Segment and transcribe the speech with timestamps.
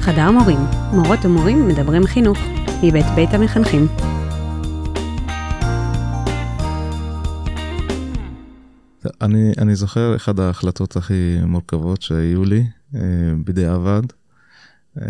[0.00, 0.58] חדר מורים,
[0.92, 2.38] מורות ומורים מדברים חינוך,
[2.82, 3.86] מבית בית המחנכים.
[9.20, 13.00] אני, אני זוכר אחת ההחלטות הכי מורכבות שהיו לי אה,
[13.44, 14.02] בדיעבד.
[15.00, 15.06] אה,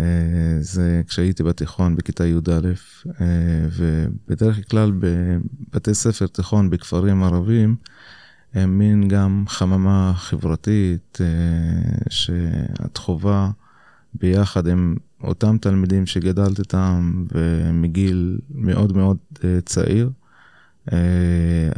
[0.61, 2.51] זה כשהייתי בתיכון בכיתה י"א,
[3.21, 3.27] אה,
[3.77, 7.77] ובדרך כלל בבתי ספר תיכון בכפרים ערבים,
[8.55, 11.19] הם מין גם חממה חברתית,
[12.11, 13.51] שאת חובה
[14.15, 19.17] ביחד עם אותם תלמידים שגדלת איתם ומגיל מאוד מאוד
[19.65, 20.11] צעיר.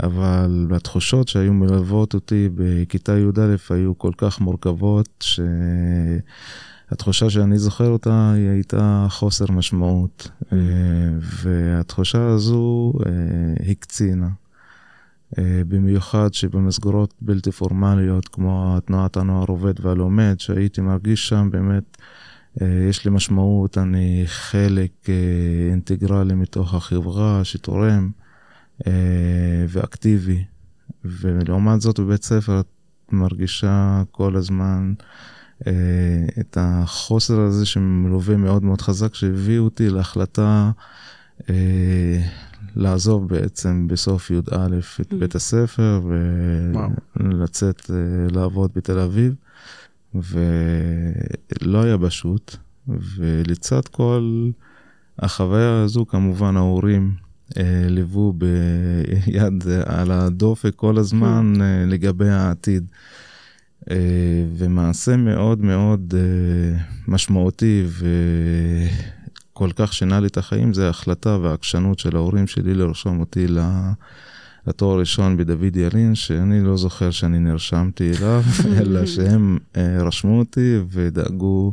[0.02, 5.24] אבל התחושות שהיו מלוות אותי בכיתה י"א היו כל כך מורכבות,
[6.90, 10.30] שהתחושה שאני זוכר אותה היא הייתה חוסר משמעות,
[11.42, 12.92] והתחושה הזו
[13.70, 14.28] הקצינה.
[15.68, 21.96] במיוחד שבמסגרות בלתי פורמליות כמו תנועת הנוער עובד והלומד, שהייתי מרגיש שם באמת,
[22.60, 25.08] יש לי משמעות, אני חלק
[25.70, 28.10] אינטגרלי מתוך החברה שתורם.
[29.68, 30.44] ואקטיבי.
[31.04, 32.66] ולעומת זאת בבית ספר את
[33.12, 34.94] מרגישה כל הזמן
[36.40, 40.70] את החוסר הזה שמלווה מאוד מאוד חזק, שהביא אותי להחלטה
[42.76, 44.68] לעזוב בעצם בסוף י"א
[45.00, 46.00] את בית הספר
[47.16, 47.90] ולצאת
[48.30, 49.34] לעבוד בתל אביב.
[50.14, 52.56] ולא היה פשוט,
[52.88, 54.50] ולצד כל
[55.18, 57.14] החוויה הזו כמובן ההורים
[57.88, 61.52] ליוו ביד על הדופק כל הזמן
[61.86, 62.84] לגבי העתיד.
[64.56, 66.14] ומעשה מאוד מאוד
[67.08, 67.86] משמעותי
[69.52, 73.46] וכל כך שינה לי את החיים זה ההחלטה והעקשנות של ההורים שלי לרשום אותי
[74.66, 78.42] לתואר ראשון בדוד ילין, שאני לא זוכר שאני נרשמתי אליו,
[78.78, 81.72] אלא שהם רשמו אותי ודאגו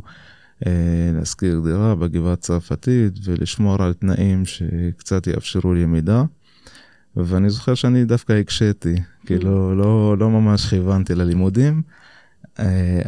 [1.14, 6.22] להשכיר דירה בגבעת צרפתית ולשמור על תנאים שקצת יאפשרו לי מידע.
[7.16, 8.94] ואני זוכר שאני דווקא הקשיתי,
[9.26, 11.82] כאילו לא, לא ממש כיוונתי ללימודים,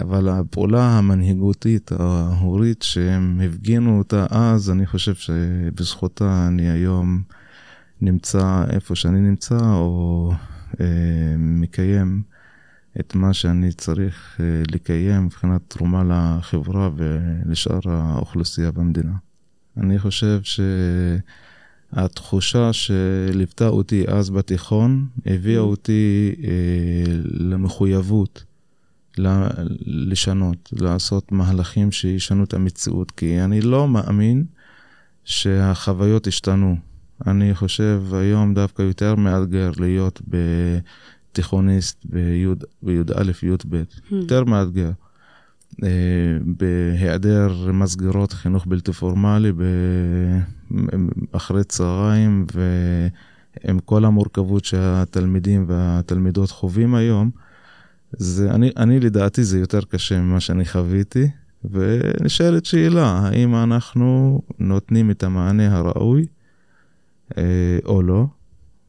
[0.01, 7.23] אבל הפעולה המנהיגותית ההורית שהם הפגינו אותה אז, אני חושב שבזכותה אני היום
[8.03, 10.33] נמצא איפה שאני נמצא, או
[11.39, 12.23] מקיים
[13.01, 14.41] את מה שאני צריך
[14.71, 19.13] לקיים מבחינת תרומה לחברה ולשאר האוכלוסייה במדינה.
[19.77, 20.41] אני חושב
[21.93, 26.35] שהתחושה שליוותה אותי אז בתיכון, הביאה אותי
[27.25, 28.45] למחויבות
[29.87, 34.45] לשנות, לעשות מהלכים שישנו את המציאות, כי אני לא מאמין
[35.25, 36.77] שהחוויות השתנו.
[37.27, 40.37] אני חושב היום דווקא יותר מאתגר להיות ב...
[41.33, 42.07] תיכוניסט
[42.83, 44.91] בי"א, י"ב, יותר מאתגר.
[46.45, 49.53] בהיעדר מסגרות חינוך בלתי פורמלי,
[51.33, 57.31] אחרי צהריים, ועם כל המורכבות שהתלמידים והתלמידות חווים היום,
[58.13, 61.29] זה, אני, אני לדעתי זה יותר קשה ממה שאני חוויתי,
[61.71, 66.27] ונשאלת שאלה, האם אנחנו נותנים את המענה הראוי
[67.85, 68.25] או לא?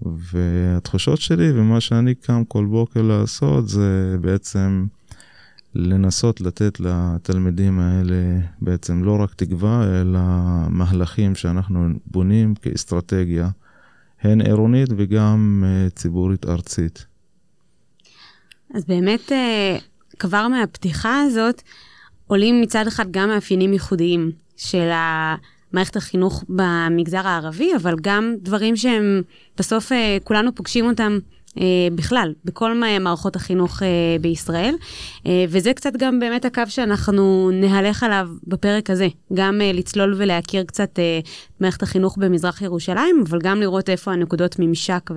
[0.01, 4.85] והתחושות שלי ומה שאני קם כל בוקר לעשות זה בעצם
[5.75, 10.19] לנסות לתת לתלמידים האלה בעצם לא רק תקווה, אלא
[10.69, 13.49] מהלכים שאנחנו בונים כאסטרטגיה,
[14.21, 15.63] הן עירונית וגם
[15.95, 17.05] ציבורית ארצית.
[18.73, 19.31] אז באמת
[20.19, 21.61] כבר מהפתיחה הזאת
[22.27, 25.35] עולים מצד אחד גם מאפיינים ייחודיים של ה...
[25.73, 29.21] מערכת החינוך במגזר הערבי, אבל גם דברים שהם
[29.57, 29.91] בסוף
[30.23, 31.17] כולנו פוגשים אותם
[31.95, 33.81] בכלל, בכל מערכות החינוך
[34.21, 34.75] בישראל.
[35.49, 40.99] וזה קצת גם באמת הקו שאנחנו נהלך עליו בפרק הזה, גם לצלול ולהכיר קצת
[41.59, 45.09] מערכת החינוך במזרח ירושלים, אבל גם לראות איפה הנקודות ממשק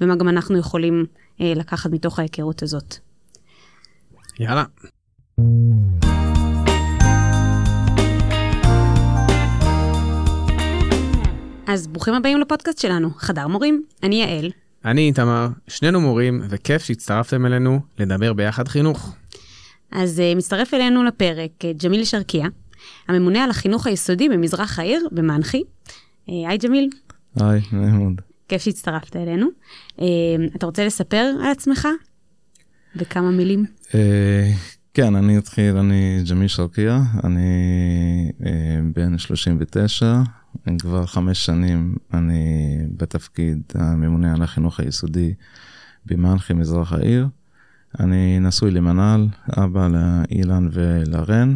[0.00, 1.04] ומה גם אנחנו יכולים
[1.40, 2.96] לקחת מתוך ההיכרות הזאת.
[4.40, 4.64] יאללה.
[11.66, 14.50] אז ברוכים הבאים לפודקאסט שלנו, חדר מורים, אני יעל.
[14.84, 19.16] אני איתמר, שנינו מורים, וכיף שהצטרפתם אלינו לדבר ביחד חינוך.
[19.92, 22.46] אז uh, מצטרף אלינו לפרק uh, ג'מיל שרקיה,
[23.08, 25.62] הממונה על החינוך היסודי במזרח העיר, במנחי.
[25.62, 26.88] Uh, היי ג'מיל.
[27.40, 28.20] היי, נעים מאוד.
[28.48, 29.46] כיף שהצטרפת אלינו.
[29.98, 30.02] Uh,
[30.56, 31.88] אתה רוצה לספר על עצמך?
[32.96, 33.64] בכמה מילים?
[33.88, 33.94] Uh,
[34.94, 38.44] כן, אני אתחיל, אני ג'מיל שרקיה, אני uh,
[38.94, 40.22] בן 39,
[40.78, 45.34] כבר חמש שנים אני בתפקיד הממונה על החינוך היסודי
[46.06, 47.28] במנחי מזרח העיר.
[48.00, 49.28] אני נשוי למנל,
[49.58, 51.54] אבא לאילן ולרן.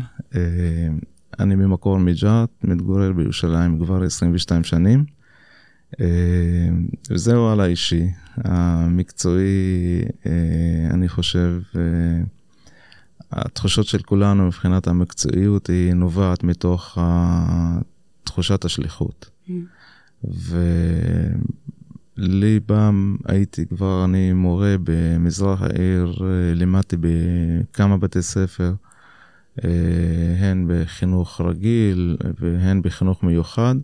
[1.40, 5.04] אני ממקור מג'ת, מתגורר בירושלים כבר 22 שנים.
[7.10, 8.10] וזהו על האישי.
[8.36, 10.02] המקצועי,
[10.90, 11.60] אני חושב,
[13.32, 16.98] התחושות של כולנו מבחינת המקצועיות היא נובעת מתוך
[18.28, 19.30] תחושת השליחות.
[19.48, 19.52] Mm.
[22.18, 26.22] ולי פעם הייתי כבר, אני מורה במזרח העיר,
[26.54, 28.74] לימדתי בכמה בתי ספר,
[30.40, 33.74] הן בחינוך רגיל והן בחינוך מיוחד.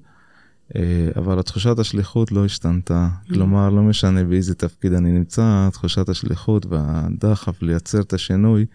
[1.16, 3.08] אבל תחושת השליחות לא השתנתה.
[3.08, 3.34] Mm.
[3.34, 8.66] כלומר, לא משנה באיזה תפקיד אני נמצא, תחושת השליחות והדחף לייצר את השינוי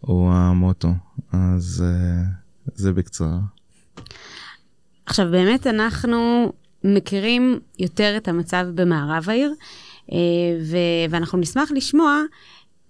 [0.00, 0.94] הוא המוטו.
[1.32, 1.84] אז
[2.74, 3.38] זה בקצרה.
[5.06, 6.52] עכשיו, באמת אנחנו
[6.84, 9.54] מכירים יותר את המצב במערב העיר,
[10.12, 10.16] אה,
[10.62, 12.22] ו- ואנחנו נשמח לשמוע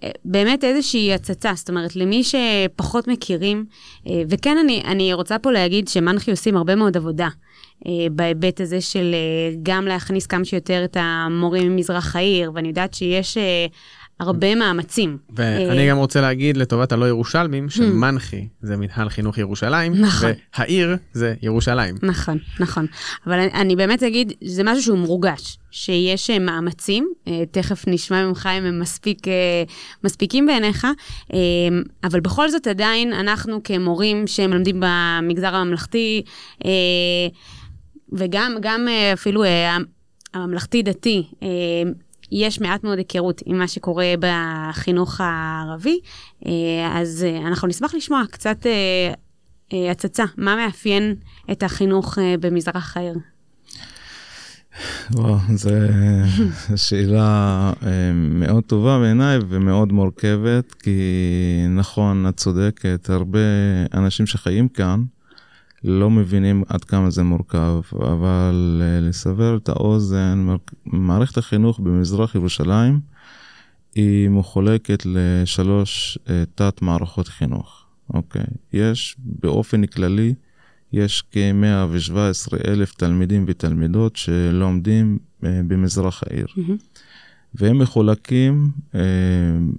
[0.03, 3.65] אה, באמת איזושהי הצצה, זאת אומרת, למי שפחות מכירים,
[4.07, 7.29] אה, וכן, אני, אני רוצה פה להגיד שמנחי עושים הרבה מאוד עבודה.
[8.11, 9.15] בהיבט הזה של
[9.63, 13.39] גם להכניס כמה שיותר את המורים ממזרח העיר, ואני יודעת שיש
[14.21, 15.19] הרבה מאמצים.
[15.37, 17.71] ואני גם רוצה להגיד לטובת הלא ירושלמים, hmm.
[17.71, 20.31] שמנחי זה מנהל חינוך ירושלים, נכון.
[20.59, 21.95] והעיר זה ירושלים.
[22.03, 22.87] נכון, נכון.
[23.27, 28.27] אבל אני, אני באמת אגיד, זה משהו שהוא מורגש, שיש אה, מאמצים, אה, תכף נשמע
[28.27, 29.33] ממך אם הם מספיק, אה,
[30.05, 30.87] מספיקים בעיניך,
[32.05, 36.23] אבל בכל זאת עדיין אנחנו כמורים שמלמדים במגזר הממלכתי,
[38.13, 39.45] וגם גם אפילו
[40.35, 41.25] הממלכתי-דתי,
[42.33, 46.01] יש מעט מאוד היכרות עם מה שקורה בחינוך הערבי,
[46.47, 46.53] אה,
[47.01, 51.15] אז אה, אנחנו נשמח לשמוע קצת אה, הצצה, מה מאפיין
[51.53, 53.15] את החינוך במזרח העיר.
[55.13, 55.71] וואו, זו
[56.87, 57.73] שאלה
[58.15, 61.01] מאוד טובה בעיניי ומאוד מורכבת, כי
[61.71, 63.39] נכון, את צודקת, הרבה
[63.95, 65.03] אנשים שחיים כאן,
[65.85, 70.47] לא מבינים עד כמה זה מורכב, אבל uh, לסבר את האוזן,
[70.87, 73.01] מערכת החינוך במזרח ירושלים
[73.95, 78.45] היא מחולקת לשלוש uh, תת מערכות חינוך, אוקיי?
[78.73, 80.35] יש באופן כללי,
[80.93, 86.47] יש כ-117 אלף תלמידים ותלמידות שלומדים uh, במזרח העיר.
[86.47, 87.01] Mm-hmm.
[87.55, 89.01] והם מחולקים אה,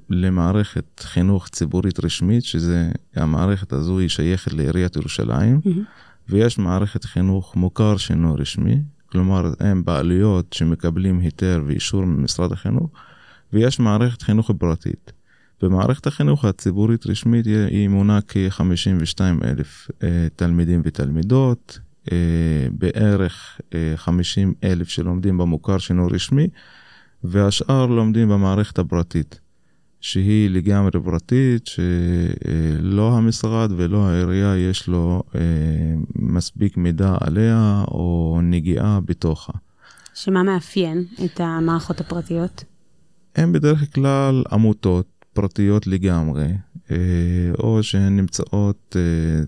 [0.10, 6.30] למערכת חינוך ציבורית רשמית, שזה, המערכת הזו היא שייכת לעיריית ירושלים, mm-hmm.
[6.30, 12.90] ויש מערכת חינוך מוכר שאינו רשמי, כלומר הם בעלויות שמקבלים היתר ואישור ממשרד החינוך,
[13.54, 15.12] ויש מערכת חינוך פרטית.
[15.62, 21.80] במערכת החינוך הציבורית רשמית היא מונה כ-52 אלף אה, תלמידים ותלמידות,
[22.12, 22.18] אה,
[22.72, 26.48] בערך אה, 50 אלף שלומדים במוכר שאינו רשמי,
[27.24, 29.40] והשאר לומדים במערכת הפרטית,
[30.02, 35.42] שהיא לגמרי פרטית, שלא המשרד ולא העירייה יש לו אה,
[36.16, 39.54] מספיק מידע עליה או נגיעה בתוכה.
[40.14, 42.64] שמה מאפיין את המערכות הפרטיות?
[43.36, 46.48] הן בדרך כלל עמותות פרטיות לגמרי,
[46.92, 46.98] אה,
[47.60, 49.44] או שהן נמצאות אה,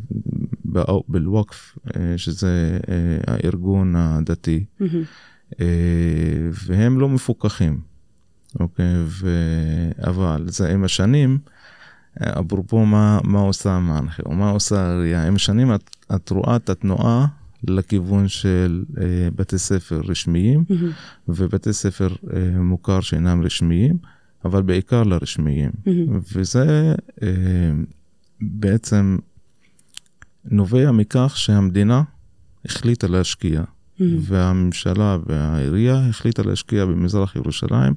[1.08, 1.78] בוואקף,
[2.18, 2.80] שזה
[3.28, 4.66] הארגון הדתי.
[4.81, 5.32] Mm-hmm.
[5.61, 5.65] אה,
[6.65, 7.79] והם לא מפוקחים,
[8.59, 8.95] אוקיי?
[9.05, 9.29] ו...
[10.07, 11.39] אבל זה עם השנים,
[12.21, 16.69] אפרופו מה, מה עושה המנחה, או מה עושה העירייה, עם השנים את, את רואה את
[16.69, 17.27] התנועה
[17.67, 20.74] לכיוון של אה, בתי ספר רשמיים mm-hmm.
[21.27, 23.98] ובתי ספר אה, מוכר שאינם רשמיים,
[24.45, 25.69] אבל בעיקר לרשמיים.
[25.69, 25.89] Mm-hmm.
[26.36, 27.27] וזה אה,
[28.41, 29.17] בעצם
[30.45, 32.03] נובע מכך שהמדינה
[32.65, 33.63] החליטה להשקיע.
[34.00, 37.93] והממשלה והעירייה החליטה להשקיע במזרח ירושלים.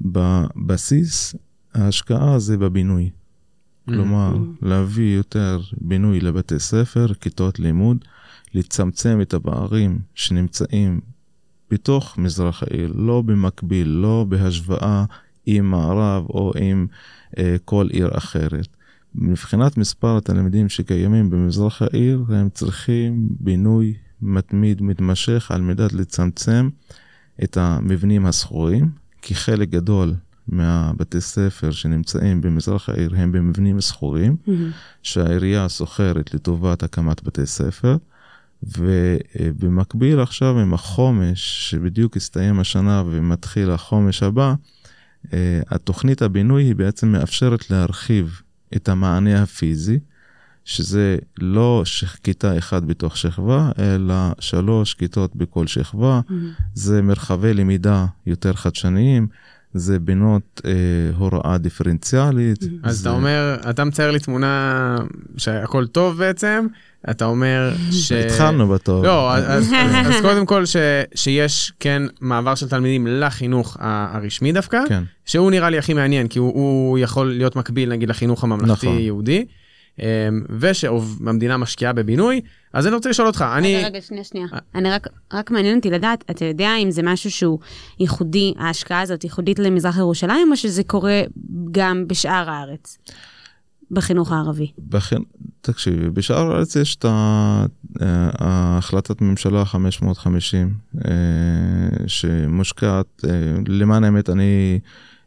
[0.00, 1.34] בבסיס
[1.74, 3.10] ההשקעה זה בבינוי.
[3.10, 3.90] Mm.
[3.92, 4.66] כלומר, mm.
[4.66, 8.04] להביא יותר בינוי לבתי ספר, כיתות לימוד,
[8.54, 11.00] לצמצם את הפערים שנמצאים
[11.70, 15.04] בתוך מזרח העיר, לא במקביל, לא בהשוואה
[15.46, 16.86] עם מערב או עם
[17.38, 18.68] אה, כל עיר אחרת.
[19.14, 26.68] מבחינת מספר התלמידים שקיימים במזרח העיר, הם צריכים בינוי מתמיד, מתמשך, על מנת לצמצם
[27.44, 28.90] את המבנים השכורים,
[29.22, 30.14] כי חלק גדול
[30.48, 34.50] מהבתי ספר שנמצאים במזרח העיר הם במבנים שכורים, mm-hmm.
[35.02, 37.96] שהעירייה שוכרת לטובת הקמת בתי ספר.
[38.62, 44.54] ובמקביל עכשיו עם החומש, שבדיוק הסתיים השנה ומתחיל החומש הבא,
[45.32, 48.40] אה, התוכנית הבינוי היא בעצם מאפשרת להרחיב
[48.76, 49.98] את המענה הפיזי,
[50.68, 51.82] שזה לא
[52.22, 56.20] כיתה אחת בתוך שכבה, אלא שלוש כיתות בכל שכבה.
[56.20, 56.32] Mm-hmm.
[56.74, 59.26] זה מרחבי למידה יותר חדשניים,
[59.74, 60.70] זה בינות אה,
[61.16, 62.64] הוראה דיפרנציאלית.
[62.82, 63.08] אז זה...
[63.08, 64.96] אתה אומר, אתה מצייר לי תמונה
[65.36, 66.66] שהכל טוב בעצם,
[67.10, 68.12] אתה אומר ש...
[68.12, 69.04] התחלנו בטוב.
[69.04, 69.72] לא, אז, אז,
[70.06, 70.76] אז קודם כל ש,
[71.14, 75.02] שיש כן מעבר של תלמידים לחינוך הרשמי דווקא, כן.
[75.24, 79.57] שהוא נראה לי הכי מעניין, כי הוא, הוא יכול להיות מקביל נגיד לחינוך הממלכתי-יהודי, נכון.
[80.58, 82.40] ושהמדינה משקיעה בבינוי,
[82.72, 83.76] אז אני רוצה לשאול אותך, אני...
[83.76, 84.46] רגע, רגע, שנייה, שנייה.
[84.74, 87.58] אני רק, רק מעניין אותי לדעת, אתה יודע אם זה משהו שהוא
[88.00, 91.22] ייחודי, ההשקעה הזאת ייחודית למזרח ירושלים, או שזה קורה
[91.70, 92.98] גם בשאר הארץ,
[93.90, 94.72] בחינוך הערבי?
[94.78, 95.20] בכן,
[95.60, 97.66] תקשיבי, בשאר הארץ יש את אה,
[98.38, 100.74] החלטת ממשלה 550
[101.04, 101.10] אה,
[102.06, 103.30] שמושקעת, אה,
[103.66, 104.78] למען האמת אני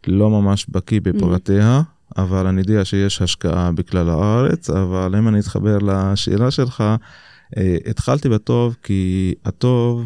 [0.08, 1.82] לא ממש בקיא בפרטיה,
[2.18, 6.84] אבל אני יודע שיש השקעה בכלל הארץ, אבל אם אני אתחבר לשאלה שלך,
[7.58, 10.06] אה, התחלתי בטוב כי הטוב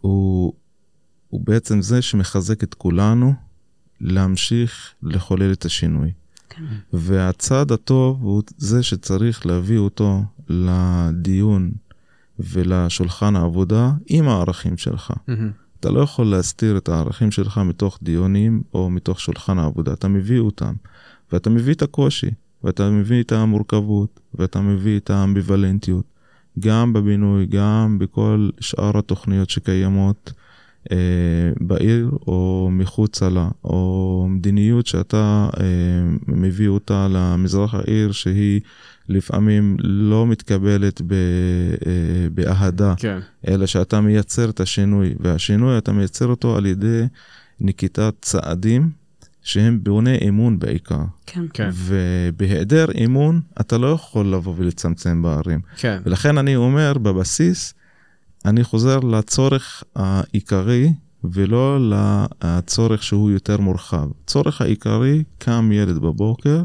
[0.00, 0.52] הוא,
[1.28, 3.34] הוא בעצם זה שמחזק את כולנו
[4.00, 6.12] להמשיך לחולל את השינוי.
[6.48, 6.64] כן.
[6.92, 11.72] והצד הטוב הוא זה שצריך להביא אותו לדיון
[12.38, 15.12] ולשולחן העבודה עם הערכים שלך.
[15.28, 15.50] מהמם.
[15.82, 20.40] אתה לא יכול להסתיר את הערכים שלך מתוך דיונים או מתוך שולחן העבודה, אתה מביא
[20.40, 20.74] אותם,
[21.32, 22.30] ואתה מביא את הקושי,
[22.64, 26.04] ואתה מביא את המורכבות, ואתה מביא את האמביוולנטיות,
[26.58, 30.32] גם בבינוי, גם בכל שאר התוכניות שקיימות
[31.60, 35.64] בעיר או מחוצה לה, או מדיניות שאתה אה,
[36.28, 38.60] מביא אותה למזרח העיר שהיא
[39.08, 42.94] לפעמים לא מתקבלת ב, אה, באהדה.
[42.96, 43.18] כן.
[43.48, 47.02] אלא שאתה מייצר את השינוי, והשינוי אתה מייצר אותו על ידי
[47.60, 48.90] נקיטת צעדים
[49.42, 51.02] שהם בוני אמון בעיקר.
[51.26, 51.44] כן.
[51.54, 55.60] כן, ובהיעדר אמון אתה לא יכול לבוא ולצמצם בערים.
[55.76, 57.74] כן, ולכן אני אומר בבסיס,
[58.44, 60.92] אני חוזר לצורך העיקרי
[61.24, 61.78] ולא
[62.44, 64.08] לצורך שהוא יותר מורחב.
[64.24, 66.62] הצורך העיקרי, קם ילד בבוקר,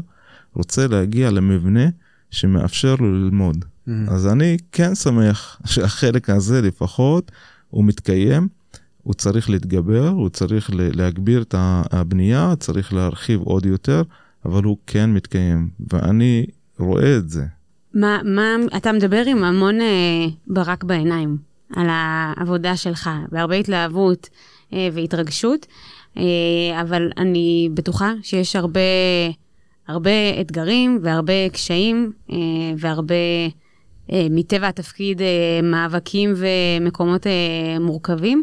[0.54, 1.86] רוצה להגיע למבנה
[2.30, 3.64] שמאפשר לו ללמוד.
[3.86, 4.08] מהמם.
[4.08, 7.32] אז אני כן שמח שהחלק הזה לפחות
[7.70, 8.48] הוא מתקיים,
[9.02, 14.02] הוא צריך להתגבר, הוא צריך להגביר את הבנייה, צריך להרחיב עוד יותר,
[14.44, 16.46] אבל הוא כן מתקיים, ואני
[16.78, 17.44] רואה את זה.
[17.94, 24.28] מה, מה, אתה מדבר עם המון אה, ברק בעיניים על העבודה שלך, בהרבה התלהבות
[24.72, 25.66] אה, והתרגשות,
[26.16, 26.22] אה,
[26.80, 28.80] אבל אני בטוחה שיש הרבה,
[29.88, 32.36] הרבה אתגרים והרבה קשיים אה,
[32.78, 33.14] והרבה,
[34.12, 35.26] אה, מטבע התפקיד, אה,
[35.62, 38.42] מאבקים ומקומות אה, מורכבים.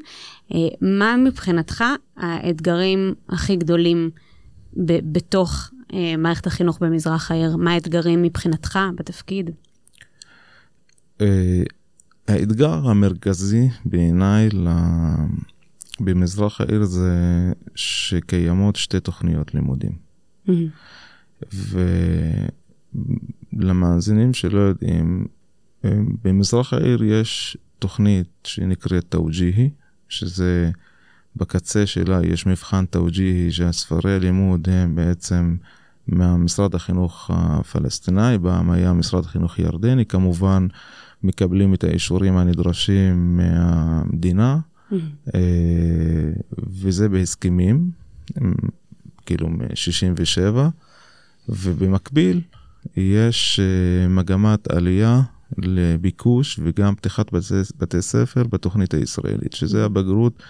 [0.53, 1.83] אה, מה מבחינתך
[2.17, 4.09] האתגרים הכי גדולים
[4.85, 7.57] ב- בתוך אה, מערכת החינוך במזרח העיר?
[7.57, 9.51] מה האתגרים מבחינתך בתפקיד?
[12.27, 15.15] האתגר המרכזי בעיניי ל-
[15.99, 17.11] במזרח העיר זה
[17.75, 19.91] שקיימות שתי תוכניות לימודים.
[23.53, 25.27] ולמאזינים שלא יודעים,
[26.23, 29.69] במזרח העיר יש תוכנית שנקראת תאוג'יהי,
[30.09, 30.71] שזה
[31.35, 35.55] בקצה שלה יש מבחן תאוג'יהי שהספרי לימוד הם בעצם
[36.07, 40.67] מהמשרד החינוך הפלסטיני, פעם היה משרד החינוך ירדני, כמובן
[41.23, 44.59] מקבלים את האישורים הנדרשים מהמדינה,
[44.91, 45.09] מהמם.
[45.35, 47.91] אה, וזה בהסכמים,
[49.25, 50.57] כאילו מ-67,
[51.49, 52.41] ובמקביל
[52.97, 55.21] יש אה, מגמת עלייה
[55.57, 60.43] לביקוש וגם פתיחת בתי, בתי ספר בתוכנית הישראלית, שזה הבגרות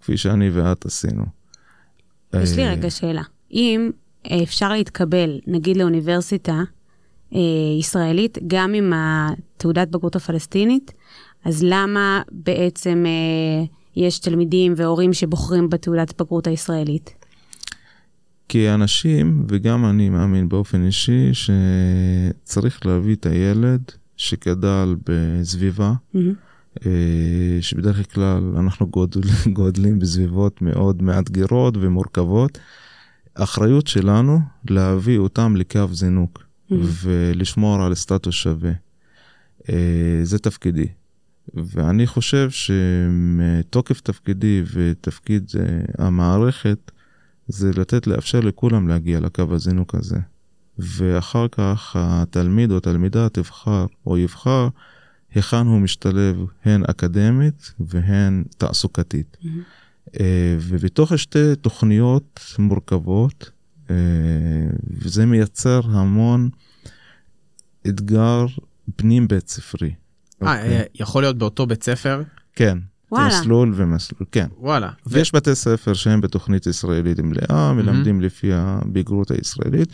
[0.00, 1.24] כפי שאני ואת עשינו.
[2.34, 3.22] יש לי אה, רגע שאלה.
[3.52, 3.90] אם
[4.42, 6.62] אפשר להתקבל, נגיד לאוניברסיטה
[7.78, 10.92] ישראלית, גם עם התעודת בגרות הפלסטינית,
[11.44, 13.64] אז למה בעצם אה,
[13.96, 17.14] יש תלמידים והורים שבוחרים בתעודת בגרות הישראלית?
[18.48, 23.82] כי אנשים, וגם אני מאמין באופן אישי, שצריך להביא את הילד
[24.16, 26.34] שגדל בסביבה, מהמם.
[26.86, 29.20] אה, שבדרך כלל אנחנו גודל,
[29.52, 32.58] גודלים בסביבות מאוד מאתגרות ומורכבות.
[33.36, 34.38] האחריות שלנו
[34.70, 36.47] להביא אותם לקו זינוק.
[36.70, 38.72] ולשמור על סטטוס שווה.
[39.68, 40.86] אה, זה תפקידי.
[41.54, 46.90] ואני חושב שמתוקף תפקידי ותפקיד אה, המערכת,
[47.48, 50.18] זה לתת, לאפשר לכולם להגיע לקו הזינוק הזה.
[50.78, 54.68] ואחר כך התלמיד או התלמידה תבחר או יבחר
[55.34, 59.36] היכן הוא משתלב הן אקדמית והן תעסוקתית.
[59.42, 59.62] מהמם.
[60.20, 63.50] אה, ובתוך שתי תוכניות מורכבות,
[64.90, 66.48] וזה מייצר המון
[67.88, 68.46] אתגר
[68.96, 69.94] פנים בית ספרי.
[70.42, 70.76] אה, אוקיי?
[70.76, 72.22] אה, יכול להיות באותו בית ספר?
[72.54, 72.78] כן,
[73.12, 73.28] וואלה.
[73.28, 74.46] מסלול ומסלול, כן.
[74.58, 74.90] וואלה.
[75.06, 79.92] ו- ויש בתי ספר שהם בתוכנית ישראלית מלאה, מלמדים לפי הבגרות הישראלית.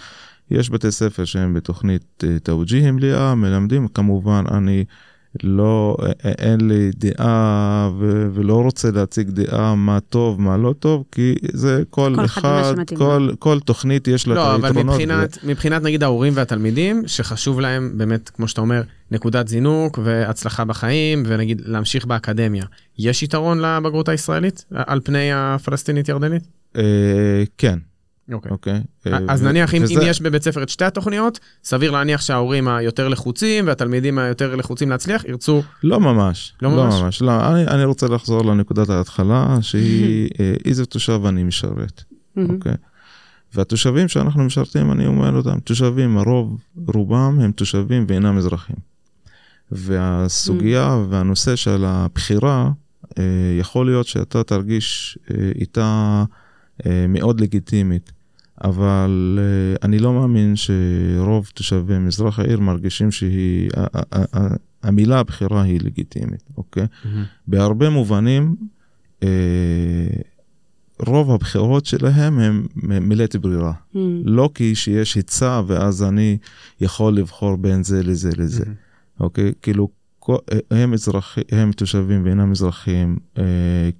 [0.50, 4.84] יש בתי ספר שהם בתוכנית אה, תאוג'יה מלאה, מלמדים, כמובן, אני
[5.42, 11.34] לא, אין לי דעה ו- ולא רוצה להציג דעה מה טוב, מה לא טוב, כי
[11.52, 14.94] זה כל, כל אחד אחד, כל, כל תוכנית יש לה לא, את אבל היתרונות.
[14.94, 21.22] מבחינת, מבחינת נגיד ההורים והתלמידים, שחשוב להם באמת, כמו שאתה אומר, נקודת זינוק והצלחה בחיים,
[21.26, 22.64] ונגיד להמשיך באקדמיה.
[22.98, 26.42] יש יתרון לבגרות הישראלית על פני הפלסטינית-ירדנית?
[26.42, 27.78] ו- אה, כן,
[28.32, 28.52] אוקיי.
[28.52, 28.80] אוקיי.
[29.28, 33.66] אז ו- נניח אם, יש בבית ספר את שתי התוכניות, סביר להניח שההורים היותר לחוצים
[33.66, 35.62] והתלמידים היותר לחוצים להצליח ירצו...
[35.82, 37.22] לא ממש, לא לא ממש?
[37.22, 42.02] לא, אני, אני רוצה לחזור לנקודת ההתחלה, שהיא אה, איזה תושב אני משרת.
[42.36, 42.74] אוקיי?
[43.54, 46.60] והתושבים שאנחנו משרתים, אני אומר אותם, תושבים, הרוב,
[46.94, 48.76] רובם הם תושבים ואינם אזרחים.
[49.72, 52.70] והסוגיה והנושא של הבחירה,
[53.18, 53.24] אה,
[53.60, 56.24] יכול להיות שאתה תרגיש אה, איתה אה,
[57.08, 58.12] מאוד לגיטימית,
[58.64, 63.70] אבל אה, אני לא מאמין שרוב תושבי מזרח העיר מרגישים שהיא,
[64.82, 66.86] המילה הבחירה היא לגיטימית, אוקיי?
[67.46, 68.54] בהרבה מובנים,
[69.22, 69.28] אה,
[71.06, 73.72] רוב הבחירות שלהם הם מילאת ברירה.
[73.94, 74.22] מהמם.
[74.24, 76.38] לא כי שיש היצע ואז אני
[76.80, 78.64] יכול לבחור בין זה לזה לזה,
[79.20, 79.52] אוקיי?
[79.62, 79.88] כאילו,
[80.70, 83.90] הם אזרחים, הם תושבים ואינם אזרחים, אה,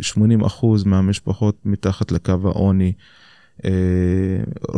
[0.00, 2.92] 80 אחוז מהמשפחות מתחת לקו העוני.
[3.64, 3.70] אה,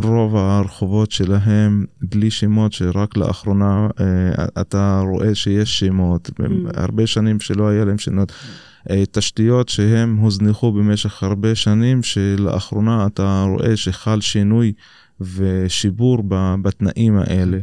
[0.03, 6.29] רוב הרחובות שלהם בלי שמות שרק לאחרונה אה, אתה רואה שיש שמות,
[6.73, 8.31] הרבה שנים שלא היה להם שמות.
[8.89, 14.73] אה, תשתיות שהם הוזנחו במשך הרבה שנים, שלאחרונה אתה רואה שחל שינוי
[15.21, 16.23] ושיפור
[16.61, 17.57] בתנאים האלה.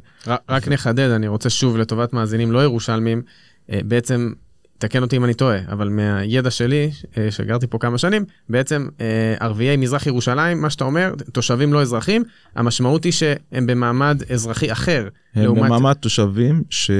[0.48, 3.22] רק נחדד, אני רוצה שוב לטובת מאזינים לא ירושלמים,
[3.68, 4.32] בעצם,
[4.78, 9.34] תקן אותי אם אני טועה, אבל מהידע שלי, אה, שגרתי פה כמה שנים, בעצם אה,
[9.40, 12.24] ערביי מזרח ירושלים, מה שאתה אומר, תושבים לא אזרחים,
[12.56, 16.90] המשמעות היא שהם במעמד אזרחי אחר, הם לעומת במעמד תושבים ש...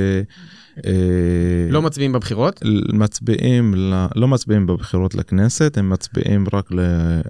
[0.87, 0.92] אה,
[1.70, 2.62] לא מצביעים בבחירות.
[2.93, 3.75] מצביעים,
[4.14, 7.21] לא מצביעים בבחירות לכנסת, הם מצביעים רק ל-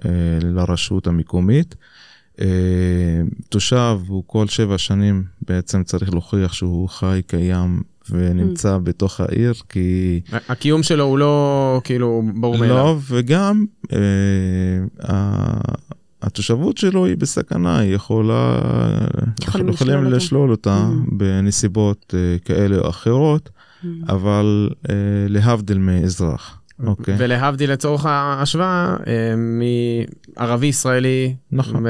[0.43, 1.75] לרשות המקומית.
[3.49, 7.81] תושב הוא כל שבע שנים בעצם צריך להוכיח שהוא חי, קיים
[8.11, 10.19] ונמצא בתוך העיר, כי...
[10.49, 12.75] הקיום שלו הוא לא כאילו ברור מאליו.
[12.75, 13.97] לא, וגם אה,
[16.21, 18.59] התושבות שלו היא בסכנה, היא יכולה...
[19.43, 20.15] יכולים יכולים לשלול.
[20.15, 21.13] לשלול אותה Mhm.
[21.17, 23.49] בנסיבות אה, כאלה או אחרות,
[23.83, 24.03] מהמם.
[24.09, 24.93] אבל אה,
[25.29, 27.15] להבדיל מאזרח, אוקיי?
[27.17, 29.33] ולהבדיל לצורך ההשוואה, אה,
[30.37, 31.83] מערבי ישראלי, נכון.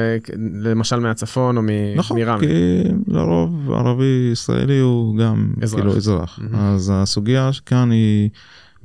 [0.62, 2.40] למשל מהצפון או מ- נכון, מרמלה.
[2.40, 5.80] כי לרוב ערבי ישראלי הוא גם אזרח.
[5.80, 6.38] כאילו אזרח.
[6.38, 6.56] Mhm.
[6.56, 8.28] אז הסוגיה כאן היא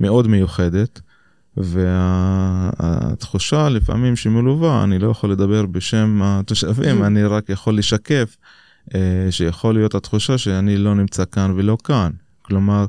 [0.00, 1.00] מאוד מיוחדת,
[2.78, 7.04] והתחושה לפעמים שמלווה, אני לא יכול לדבר בשם התושבים.
[7.04, 8.36] אני רק יכול לשקף
[8.94, 12.10] אה, שיכול להיות התחושה שאני לא נמצא כאן ולא כאן.
[12.42, 12.86] כלומר,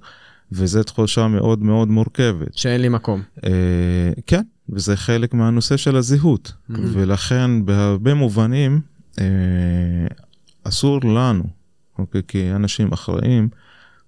[0.51, 2.57] וזו תחושה מאוד מאוד מורכבת.
[2.57, 3.21] שאין לי מקום.
[3.45, 3.49] אה,
[4.27, 6.73] כן, וזה חלק מהנושא של הזהות, Mhm.
[6.93, 8.81] ולכן בהרבה מובנים
[9.19, 9.25] אה,
[10.63, 11.43] אסור לנו,
[11.99, 13.49] אוקיי, כאנשים אחראים,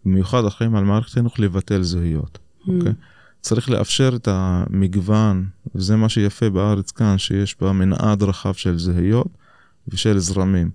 [0.06, 2.94] במיוחד אחראים על מערכת חינוך, לבטל זהויות, אוקיי?
[3.42, 9.28] צריך לאפשר את המגוון, וזה מה שיפה בארץ כאן, שיש בה מנעד רחב של זהויות
[9.88, 10.70] ושל זרמים.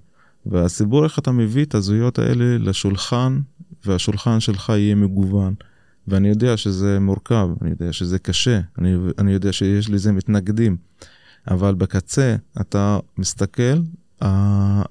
[0.46, 3.40] והסיפור איך אתה מביא את הזהויות האלה לשולחן,
[3.86, 5.54] והשולחן שלך יהיה מגוון.
[6.08, 10.76] ואני יודע שזה מורכב, אני יודע שזה קשה, אני, אני יודע שיש לזה מתנגדים,
[11.48, 13.78] אבל בקצה אתה מסתכל,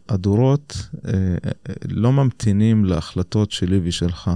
[0.09, 4.31] הדורות אה, אה, לא ממתינים להחלטות שלי ושלך.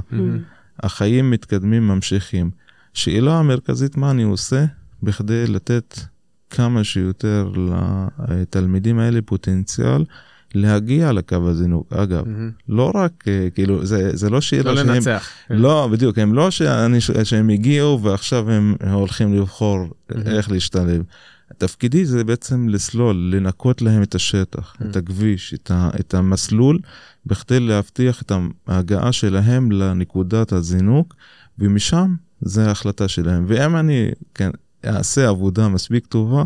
[0.79, 2.51] החיים מתקדמים, ממשיכים.
[2.93, 4.65] שאלה המרכזית, מה אני עושה
[5.03, 5.99] בכדי לתת
[6.49, 7.51] כמה שיותר
[8.29, 10.05] לתלמידים האלה פוטנציאל
[10.55, 11.93] להגיע לקו הזינוק.
[11.93, 12.23] אגב,
[12.69, 14.89] לא רק, אה, כאילו, זה, זה לא שאלה לא שהם...
[14.89, 15.29] לנצח.
[15.49, 19.87] לא, בדיוק, הם לא שאני, שהם הגיעו ועכשיו הם הולכים לבחור
[20.25, 21.03] איך להשתלב.
[21.57, 26.79] תפקידי זה בעצם לסלול, לנקות להם את השטח, את הכביש, את, ה, את המסלול,
[27.25, 28.31] בכדי להבטיח את
[28.67, 31.15] ההגעה שלהם לנקודת הזינוק,
[31.59, 33.45] ומשם זה ההחלטה שלהם.
[33.47, 34.49] ואם אני כן,
[34.85, 36.43] אעשה עבודה מספיק טובה,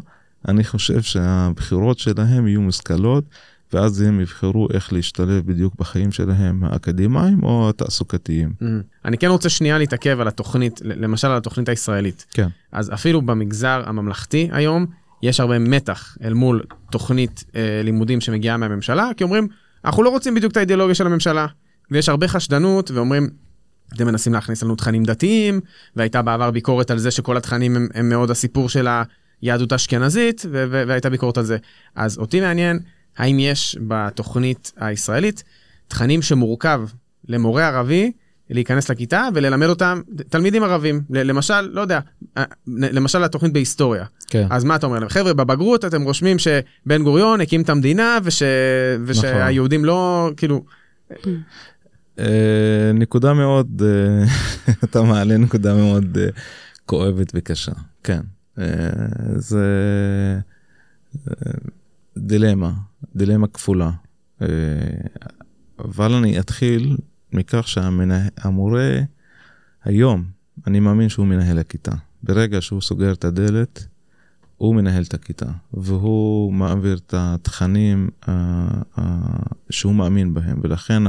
[0.48, 3.24] אני חושב שהבחירות שלהם יהיו מושכלות,
[3.74, 8.54] ואז הם יבחרו איך להשתלב בדיוק בחיים שלהם, האקדמיים או התעסוקתיים.
[9.06, 12.26] אני כן רוצה שנייה להתעכב על התוכנית, למשל על התוכנית הישראלית.
[12.32, 12.48] כן.
[12.72, 14.86] אז אפילו במגזר הממלכתי היום,
[15.24, 19.48] יש הרבה מתח אל מול תוכנית אה, לימודים שמגיעה מהממשלה, כי אומרים,
[19.86, 21.48] אנחנו לא רוצים בדיוק את האידיאולוגיה של הממשלה.
[21.92, 23.30] ויש הרבה חשדנות, ואומרים,
[23.96, 25.60] אתם מנסים להכניס לנו תכנים דתיים,
[25.96, 28.88] והייתה בעבר ביקורת על זה שכל התכנים הם, הם מאוד הסיפור של
[29.42, 31.58] היהדות האשכנזית, והייתה ביקורת על זה.
[31.96, 32.80] אז אותי מעניין,
[33.17, 35.43] האם יש בתוכנית הישראלית
[35.88, 36.82] תכנים שמורכב
[37.28, 38.12] למורה ערבי
[38.50, 41.02] להיכנס לכיתה וללמד אותם תלמידים ערבים.
[41.10, 42.00] למשל, לא יודע,
[42.38, 44.06] אה, למשל התוכנית בהיסטוריה.
[44.28, 44.47] כן.
[44.50, 45.10] אז מה אתה אומר להם?
[45.10, 48.43] חבר'ה, בבגרות אתם רושמים שבן גוריון הקים את המדינה וש...
[49.06, 50.63] ושהיהודים לא, כאילו...
[52.19, 54.26] אה, נקודה מאוד, אה,
[54.84, 56.17] אתה מעלה נקודה מאוד
[56.86, 57.71] כואבת וקשה,
[58.04, 58.21] כן.
[59.36, 59.65] זה
[62.17, 62.74] דילמה,
[63.15, 63.91] דילמה כפולה.
[65.80, 66.97] אבל אני אתחיל
[67.34, 69.00] מכך שהמורה
[69.84, 70.24] היום,
[70.67, 71.91] אני מאמין שהוא מנהל הכיתה.
[72.24, 73.88] ברגע שהוא סוגר את הדלת,
[74.58, 78.28] הוא מנהל את הכיתה, והוא מעביר את התכנים uh,
[78.97, 79.02] uh,
[79.69, 81.04] שהוא מאמין בהם, ולכן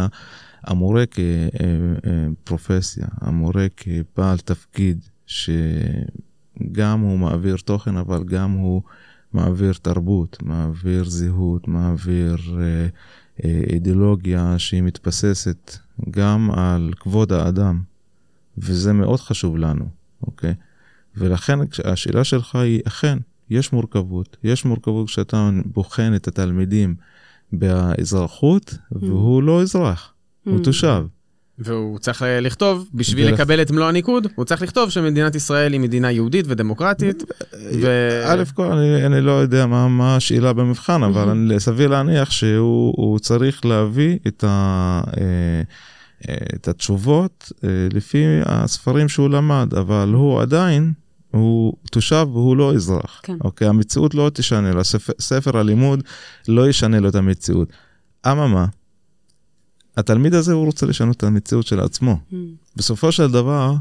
[0.64, 8.82] המורה כפרופסיה, המורה כבעל תפקיד, שגם הוא מעביר תוכן, אבל גם הוא
[9.34, 15.76] מעביר תרבות, מעביר זהות, מעביר uh, אידיאולוגיה שהיא מתבססת
[16.10, 17.82] גם על כבוד האדם,
[18.58, 19.88] וזה מאוד חשוב לנו,
[20.22, 20.54] אוקיי?
[21.16, 23.18] ולכן השאלה שלך היא, אכן,
[23.50, 24.36] יש מורכבות.
[24.44, 26.94] יש מורכבות כשאתה בוחן את התלמידים
[27.52, 28.96] באזרחות, mm.
[29.00, 30.12] והוא לא אזרח,
[30.46, 30.50] mm.
[30.50, 31.04] הוא תושב.
[31.64, 33.40] והוא צריך לכתוב, בשביל דרך...
[33.40, 37.22] לקבל את מלוא הניקוד, הוא צריך לכתוב שמדינת ישראל היא מדינה יהודית ודמוקרטית.
[37.82, 37.86] ו...
[38.26, 43.18] א' כל, אני, אני לא יודע מה, מה השאלה במבחן, אבל אני, סביר להניח שהוא
[43.18, 45.62] צריך להביא את, ה, אה,
[46.28, 50.92] אה, את התשובות אה, לפי הספרים שהוא למד, אבל הוא עדיין,
[51.30, 53.20] הוא תושב והוא לא אזרח.
[53.22, 53.36] כן.
[53.44, 56.02] אוקיי, המציאות לא תשנה לו, ספר, ספר הלימוד
[56.48, 57.68] לא ישנה לו את המציאות.
[58.26, 58.66] אממה,
[59.96, 62.18] התלמיד הזה הוא רוצה לשנות את המציאות של עצמו.
[62.30, 62.34] Mm.
[62.76, 63.74] בסופו של דבר,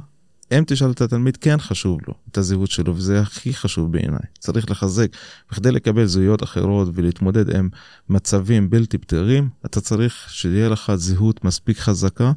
[0.51, 4.19] אם תשאל את התלמיד, כן חשוב לו את הזהות שלו, וזה הכי חשוב בעיניי.
[4.39, 5.07] צריך לחזק.
[5.51, 7.69] בכדי לקבל זהויות אחרות ולהתמודד עם
[8.09, 12.31] מצבים בלתי פתירים, אתה צריך שיהיה לך זהות מספיק חזקה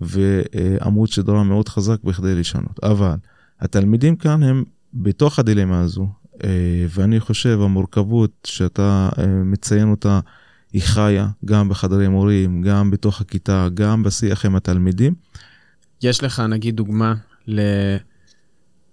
[0.00, 2.80] ועמוד שדרה מאוד חזק בכדי לשנות.
[2.82, 3.14] אבל
[3.60, 6.08] התלמידים כאן הם בתוך הדילמה הזו,
[6.44, 6.48] אה,
[6.88, 10.20] ואני חושב המורכבות שאתה אה, מציין אותה,
[10.72, 15.14] היא חיה גם בחדרי מורים, גם בתוך הכיתה, גם בשיח עם התלמידים.
[16.02, 17.14] יש לך נגיד דוגמה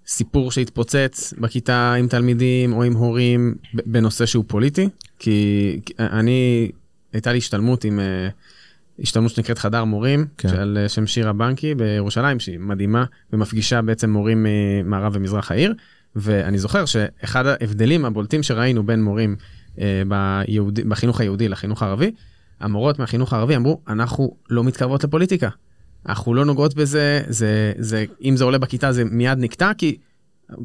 [0.06, 4.90] לסיפור שהתפוצץ בכיתה עם תלמידים או עם הורים בנושא שהוא פוליטי?
[5.20, 6.72] כי אני,
[7.14, 8.30] הייתה לי השתלמות עם, אה,
[9.00, 10.50] השתלמות שנקראת חדר מורים, כן.
[10.50, 15.74] של אה, שם שירה בנקי בירושלים, שהיא מדהימה ומפגישה בעצם מורים ממערב ומזרח העיר.
[16.16, 20.80] ואני זוכר שאחד ההבדלים הבולטים שראינו בין מורים אה, ביהוד...
[20.88, 22.12] בחינוך היהודי לחינוך הערבי,
[22.60, 25.50] המורות מהחינוך הערבי אמרו, אנחנו לא מתקרבות לפוליטיקה.
[26.06, 29.98] אנחנו לא נוגעות בזה, זה, זה, אם זה עולה בכיתה זה מיד נקטע, כי,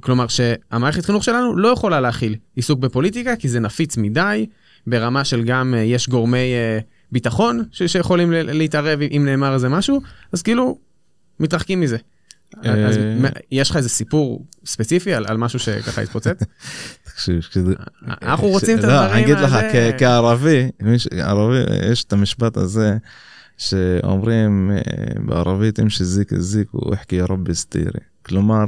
[0.00, 4.46] כלומר שהמערכת חינוך שלנו לא יכולה להכיל עיסוק בפוליטיקה, כי זה נפיץ מדי,
[4.86, 6.78] ברמה של גם אה, יש גורמי אה,
[7.12, 10.00] ביטחון ש, שיכולים להתערב אם נאמר איזה משהו,
[10.32, 10.78] אז כאילו,
[11.40, 11.96] מתרחקים מזה.
[12.62, 12.98] אז
[13.50, 16.42] יש לך איזה סיפור ספציפי על, משהו שככה התפוצץ?
[17.14, 17.40] תקשיב,
[18.22, 19.14] אנחנו רוצים את לא, הדברים האלה.
[19.14, 19.56] אני אגיד לך,
[19.98, 20.70] כערבי,
[21.10, 21.58] ערבי,
[21.90, 22.96] יש את המשפט הזה,
[23.58, 24.80] שאומרים אה,
[25.26, 28.00] בערבית, אם שזיק זיק הוא החכי רבי סטירי.
[28.22, 28.64] כלומר,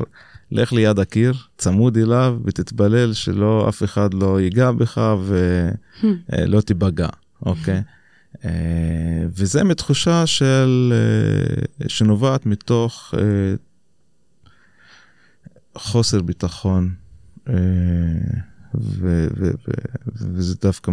[0.53, 5.15] לך ליד הקיר, צמוד אליו ותתפלל שלא, אף אחד לא ייגע בך
[6.33, 7.09] ולא תיפגע,
[7.47, 7.83] אוקיי?
[8.45, 8.51] אה,
[9.37, 13.15] וזה מתחושה של, אה, שנובעת מתוך
[15.77, 16.95] חוסר ביטחון,
[18.75, 20.93] וזה דווקא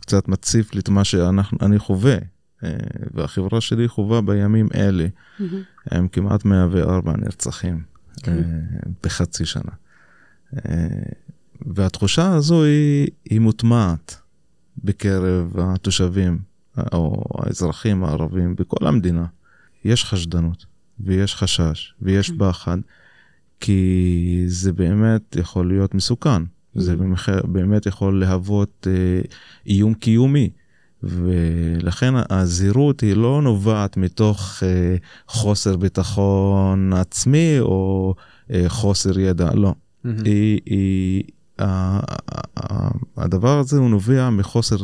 [0.00, 2.16] קצת מציף לי את מה שאני חווה.
[2.64, 2.70] אה,
[3.14, 5.42] והחברה שלי חווה בימים אלה, mm-hmm.
[5.86, 7.82] הם כמעט 104 נרצחים.
[8.22, 8.32] כן.
[8.32, 8.42] אה,
[9.02, 9.72] בחצי שנה.
[10.56, 10.86] אה,
[11.66, 14.16] והתחושה הזו היא, היא מוטמעת
[14.84, 16.38] בקרב התושבים
[16.92, 19.26] או האזרחים הערבים בכל המדינה.
[19.84, 20.66] יש חשדנות
[21.00, 22.30] ויש חשש ויש.
[22.30, 22.36] כן.
[23.60, 26.42] כי זה באמת יכול להיות מסוכן.
[26.74, 26.96] זה
[27.44, 28.86] באמת יכול להוות
[29.66, 30.50] איום קיומי.
[31.02, 34.96] ולכן הזהירות היא לא נובעת מתוך אה,
[35.28, 38.14] חוסר ביטחון עצמי או
[38.50, 39.74] אה, חוסר ידע, לא.
[39.74, 40.08] Mm-hmm.
[40.24, 41.22] היא, היא,
[41.58, 42.00] ה,
[42.60, 44.76] ה, הדבר הזה הוא נובע מחוסר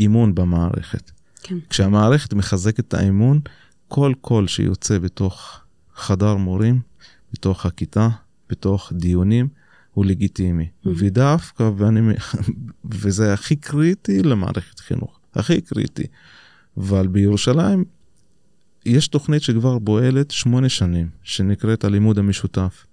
[0.00, 1.10] אימון במערכת.
[1.42, 1.58] כן.
[1.70, 3.40] כשהמערכת מחזקת את האמון,
[3.88, 5.60] כל קול שיוצא בתוך
[5.94, 6.80] חדר מורים,
[7.32, 8.08] בתוך הכיתה,
[8.50, 9.48] בתוך דיונים,
[9.94, 10.64] הוא לגיטימי.
[10.64, 10.88] Mm-hmm.
[10.96, 12.00] ודווקא, ואני,
[12.84, 15.18] וזה הכי קריטי למערכת חינוך.
[15.34, 16.06] הכי קריטי.
[16.76, 17.84] אבל בירושלים
[18.86, 22.86] יש תוכנית שכבר פועלת שמונה שנים, שנקראת הלימוד המשותף.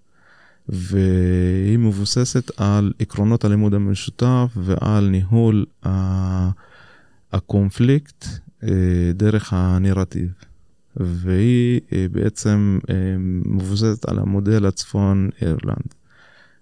[0.70, 5.66] והיא מבוססת על עקרונות הלימוד המשותף ועל ניהול
[7.34, 8.26] הקונפליקט
[8.64, 10.34] אה, דרך הנרטיב.
[11.00, 12.96] והיא אה, בעצם אה,
[13.46, 15.94] מבוססת על המודל הצפון אירלנד.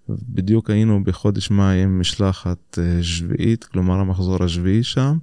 [0.10, 5.17] בדיוק היינו בחודש מאי עם משלחת שביעית, כלומר המחזור השביעי שם.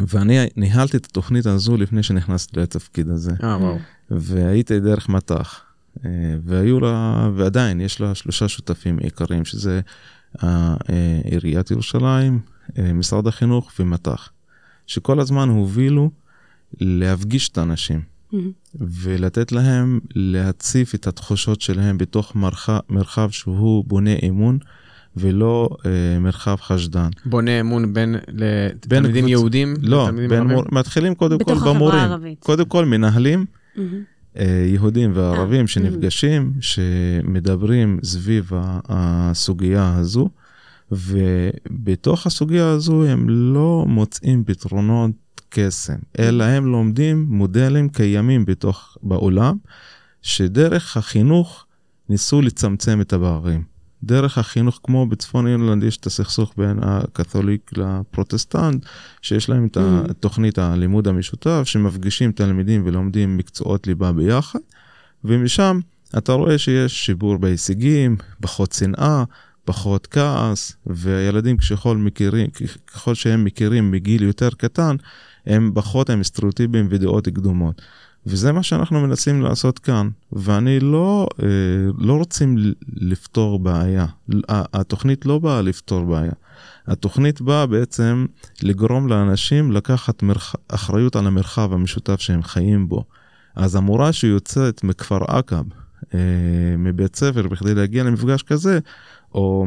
[0.00, 3.32] ואני ניהלתי את התוכנית הזו לפני שנכנסתי לתפקיד הזה.
[3.42, 3.78] אה, וואו.
[4.10, 5.64] והייתי דרך מט"ח.
[6.44, 9.80] והיו לה, ועדיין יש לה שלושה שותפים עיקריים, שזה
[11.24, 12.40] עיריית ירושלים,
[12.94, 14.30] משרד החינוך ומט"ח,
[14.86, 16.10] שכל הזמן הובילו
[16.80, 18.36] להפגיש את האנשים mm-hmm.
[18.74, 24.58] ולתת להם להציף את התחושות שלהם בתוך מרחב, מרחב שהוא בונה אמון.
[25.16, 27.08] ולא אה, מרחב חשדן.
[27.24, 30.64] בונה אמון בין לתלמידים יהודים לא, בין מור...
[30.72, 31.98] מתחילים קודם כל במורים.
[31.98, 32.38] הערבית.
[32.40, 33.80] קודם כל מנהלים mm-hmm.
[34.36, 36.52] אה, יהודים וערבים אה, שנפגשים.
[36.60, 38.50] שמדברים סביב
[38.88, 40.28] הסוגיה הזו,
[40.92, 45.10] ובתוך הסוגיה הזו הם לא מוצאים פתרונות
[45.50, 49.56] קסם, אלא הם לומדים מודלים קיימים בתוך, בעולם,
[50.22, 51.66] שדרך החינוך
[52.08, 53.62] ניסו לצמצם את הפערים.
[54.02, 58.86] דרך החינוך, כמו בצפון אירלנד, יש את הסכסוך בין הקתוליק לפרוטסטנט,
[59.22, 60.12] שיש להם את mm.
[60.12, 64.58] תוכנית הלימוד המשותף, שמפגישים תלמידים ולומדים מקצועות ליבה ביחד,
[65.24, 65.80] ומשם
[66.18, 69.24] אתה רואה שיש שיפור בהישגים, פחות שנאה,
[69.64, 72.46] פחות כעס, והילדים ככל, מכירים,
[72.86, 74.96] ככל שהם מכירים מגיל יותר קטן,
[75.46, 77.82] הם פחות עם סטריאוטיפים ודעות קדומות.
[78.26, 81.48] וזה מה שאנחנו מנסים לעשות כאן, ואני לא, אה,
[81.98, 82.56] לא רוצים
[82.96, 84.06] לפתור בעיה.
[84.48, 86.32] התוכנית לא באה לפתור בעיה.
[86.86, 88.26] התוכנית באה בעצם
[88.62, 90.54] לגרום לאנשים לקחת מרח...
[90.68, 93.04] אחריות על המרחב המשותף שהם חיים בו.
[93.56, 95.64] אז המורה שיוצאת מכפר עקב,
[96.14, 96.18] אה,
[96.78, 98.78] מבית ספר, בכדי להגיע למפגש כזה,
[99.34, 99.66] או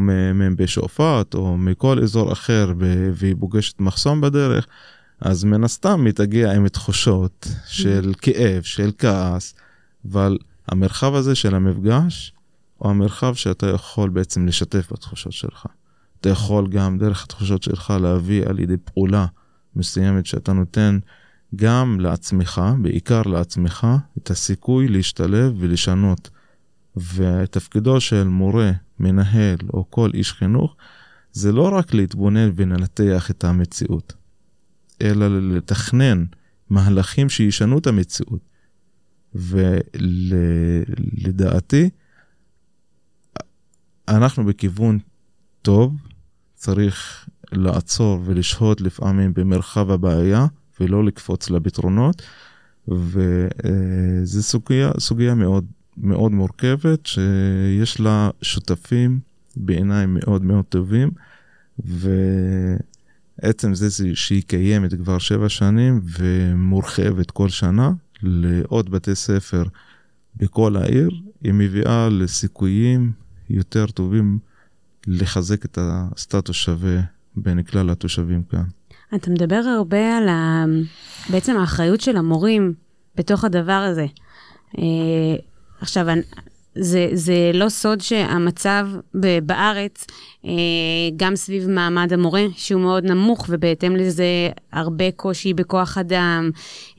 [0.57, 2.73] בשועפאט, או מכל אזור אחר,
[3.13, 4.67] והיא פוגשת מחסום בדרך,
[5.21, 9.53] אז מן הסתם היא תגיע עם תחושות של כאב, של כעס,
[10.11, 12.33] אבל המרחב הזה של המפגש,
[12.77, 15.65] הוא המרחב שאתה יכול בעצם לשתף בתחושות שלך.
[16.21, 19.25] אתה יכול גם דרך התחושות שלך להביא על ידי פעולה
[19.75, 20.99] מסוימת שאתה נותן
[21.55, 26.29] גם לעצמך, בעיקר לעצמך, את הסיכוי להשתלב ולשנות.
[27.15, 30.75] ותפקידו של מורה, מנהל או כל איש חינוך,
[31.31, 34.13] זה לא רק להתבונן ולנתח את המציאות,
[35.01, 36.25] אלא לתכנן
[36.69, 38.41] מהלכים שישנו את המציאות.
[41.25, 41.89] ולדעתי,
[44.07, 44.99] אנחנו בכיוון
[45.61, 45.95] טוב,
[46.55, 50.45] צריך לעצור ולשהות לפעמים במרחב הבעיה
[50.79, 52.21] ולא לקפוץ לפתרונות,
[52.87, 55.65] וזו סוגיה, סוגיה מאוד
[55.97, 59.19] מאוד מורכבת, שיש לה שותפים
[59.55, 61.11] בעיניי מאוד מאוד טובים,
[63.39, 67.91] ועצם זה שהיא קיימת כבר שבע שנים ומורחבת כל שנה
[68.23, 69.63] לעוד בתי ספר
[70.35, 71.09] בכל העיר,
[71.41, 73.11] היא מביאה לסיכויים
[73.49, 74.39] יותר טובים
[75.07, 77.01] לחזק את הסטטוס שווה
[77.35, 78.63] בין כלל התושבים כאן.
[79.15, 80.65] אתה מדבר הרבה על ה...
[81.29, 82.73] בעצם האחריות של המורים
[83.15, 84.05] בתוך הדבר הזה.
[84.77, 84.83] אה,
[85.81, 86.09] עכשיו,
[86.75, 88.87] זה, זה לא סוד שהמצב
[89.43, 90.07] בארץ,
[90.45, 90.51] אה,
[91.17, 96.49] גם סביב מעמד המורה, שהוא מאוד נמוך, ובהתאם לזה הרבה קושי בכוח אדם,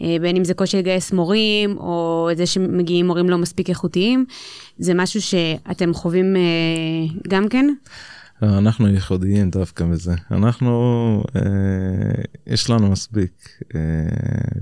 [0.03, 4.25] אה, בין אם זה קושי לגייס מורים, או זה שמגיעים מורים לא מספיק איכותיים,
[4.79, 6.43] זה משהו שאתם חווים אה,
[7.29, 7.67] גם כן?
[8.43, 10.15] אנחנו ייחודיים דווקא בזה.
[10.31, 11.43] אנחנו, אה,
[12.47, 13.81] יש לנו מספיק אה,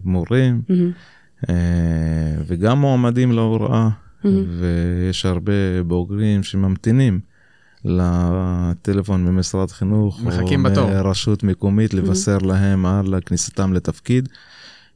[0.05, 1.49] מורים, mm-hmm.
[1.51, 3.89] אה, וגם מועמדים להוראה.
[4.25, 7.21] ויש הרבה בוגרים שממתינים
[7.85, 14.29] לטלפון ממשרד חינוך, מחכים בתור, או מרשות מקומית לבשר להם על כניסתם לתפקיד.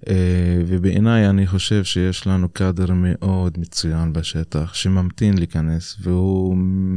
[0.08, 6.56] אה, ובעיניי אני חושב שיש לנו קאדר מאוד מצוין בשטח שממתין להיכנס והוא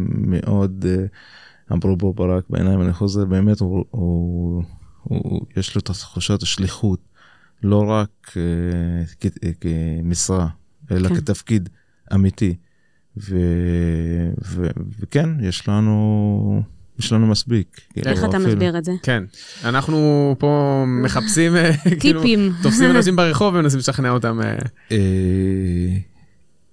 [0.10, 1.06] מאוד, אה,
[1.78, 4.64] אפרופו ברק בעיניים אני חוזר, באמת הוא, הוא,
[5.04, 7.00] הוא, יש לו את תחושת השליחות,
[7.64, 10.48] לא רק uh, כמשרה,
[10.92, 11.16] אלא כן.
[11.16, 11.70] כתפקיד.
[12.14, 12.56] אמיתי.
[13.18, 13.36] ו,
[14.46, 14.68] ו,
[15.00, 16.64] וכן, יש לנו,
[17.00, 17.82] יש לנו מספיק.
[17.94, 18.92] כאילו, איך אתה מסביר את זה?
[19.04, 19.24] כן,
[19.64, 22.54] אנחנו פה מחפשים, אה, כאילו, טיפים.
[22.64, 24.42] תופסים אנשים ברחוב ומנסים לשכנע אותם.
[24.42, 24.58] אה.
[24.92, 25.98] אה,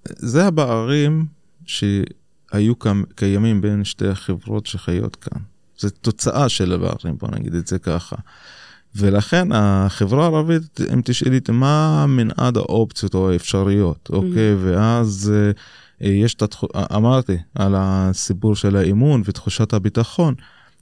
[0.07, 1.27] זה הבערים
[1.67, 2.75] שהיו
[3.15, 5.43] קיימים בין שתי החברות שחיות כאן.
[5.79, 8.17] זה תוצאה של הבערים, בוא נגיד את זה ככה.
[8.97, 14.55] ולכן החברה הערבית, אם תשאלי אותי מה מנעד האופציות או האפשריות, אוקיי?
[14.65, 20.35] ואז אה, יש את התחושה, אמרתי על הסיפור של האימון ותחושת הביטחון,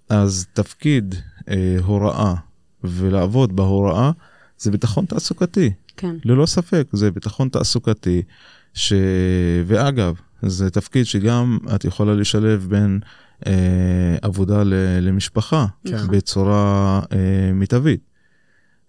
[0.09, 1.15] אז תפקיד
[1.49, 2.35] אה, הוראה
[2.85, 4.11] ולעבוד בהוראה
[4.59, 5.71] זה ביטחון תעסוקתי.
[5.97, 6.17] כן.
[6.25, 8.23] ללא ספק, זה ביטחון תעסוקתי,
[8.75, 8.93] ש...
[9.67, 13.01] ואגב, זה תפקיד שגם את יכולה לשלב בין
[13.47, 14.75] אה, עבודה ל...
[15.01, 16.09] למשפחה נכון.
[16.11, 18.01] בצורה אה, מיטבית.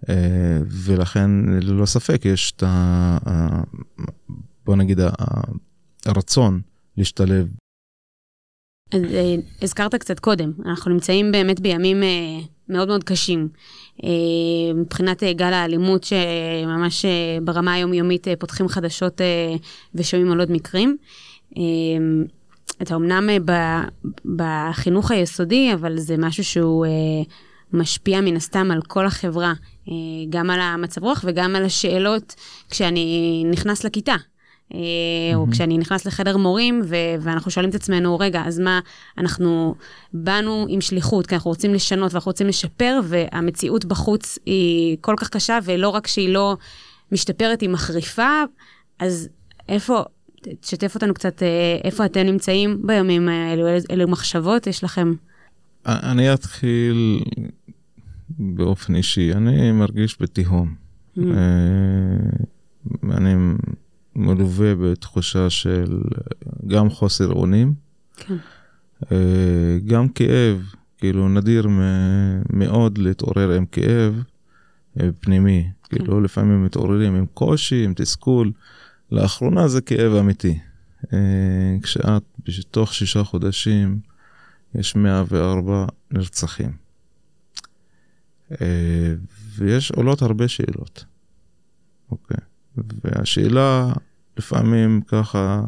[0.09, 1.29] אה, ולכן
[1.61, 3.17] ללא ספק יש את ה...
[4.65, 4.99] בוא נגיד
[6.05, 6.61] הרצון
[6.97, 7.47] להשתלב.
[8.91, 13.47] אז, אה, הזכרת קצת קודם, אנחנו נמצאים באמת בימים אה, מאוד מאוד קשים.
[14.03, 14.09] אה,
[14.75, 19.55] מבחינת אה, גל האלימות שממש אה, ברמה היומיומית אה, פותחים חדשות אה,
[19.95, 20.97] ושומעים על עוד מקרים.
[21.57, 21.61] אה,
[22.81, 23.83] אתה אמנם אה,
[24.35, 26.91] בחינוך היסודי, אבל זה משהו שהוא אה,
[27.73, 29.53] משפיע מן הסתם על כל החברה,
[29.89, 29.93] אה,
[30.29, 32.35] גם על המצב רוח וגם על השאלות
[32.69, 34.15] כשאני נכנס לכיתה.
[35.35, 38.79] או כשאני נכנס לחדר מורים ו- ואנחנו שואלים את עצמנו, רגע, אז מה,
[39.17, 39.75] אנחנו
[40.13, 45.29] באנו עם שליחות, כי אנחנו רוצים לשנות ואנחנו רוצים לשפר, והמציאות בחוץ היא כל כך
[45.29, 46.57] קשה, ולא רק שהיא לא
[47.11, 48.43] משתפרת, היא מחריפה,
[48.99, 49.29] אז
[49.69, 50.03] איפה,
[50.59, 55.13] תשתף אותנו קצת, אה, איפה אתם נמצאים בימים האלו, אילו, מחשבות יש לכם?
[55.85, 57.23] אני אתחיל
[58.29, 60.75] באופן אישי, אני מרגיש בתהום.
[61.17, 61.21] Mm.
[61.21, 63.33] אה, אני
[64.15, 66.01] מלווה בתחושה של
[66.67, 67.73] גם חוסר אונים,
[68.17, 68.35] כן.
[69.11, 70.61] אה, גם כאב,
[70.97, 71.67] כאילו נדיר
[72.49, 74.23] מאוד להתעורר עם כאב
[74.99, 78.51] אה, פנימי, כאילו לפעמים מתעוררים עם קושי, עם תסכול,
[79.11, 80.59] לאחרונה זה כאב אמיתי.
[81.13, 81.19] אה,
[81.83, 83.99] כשאת בתוך שישה חודשים
[84.75, 86.71] יש 104 נרצחים.
[88.51, 89.13] אה,
[89.55, 91.05] ויש עולות הרבה שאלות,
[92.11, 92.37] אוקיי?
[92.77, 93.93] והשאלה
[94.37, 95.63] לפעמים ככה,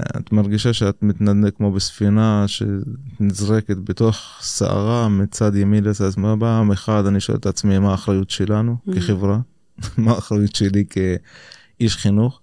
[0.00, 6.40] את מרגישה שאת מתנדנדת כמו בספינה שנזרקת בתוך סערה מצד ימין לצד שמאל.
[6.40, 8.94] פעם אחד אני שואל את עצמי מה האחריות שלנו Mhm.
[8.96, 9.38] כחברה,
[9.98, 12.40] מה האחריות שלי כאיש חינוך.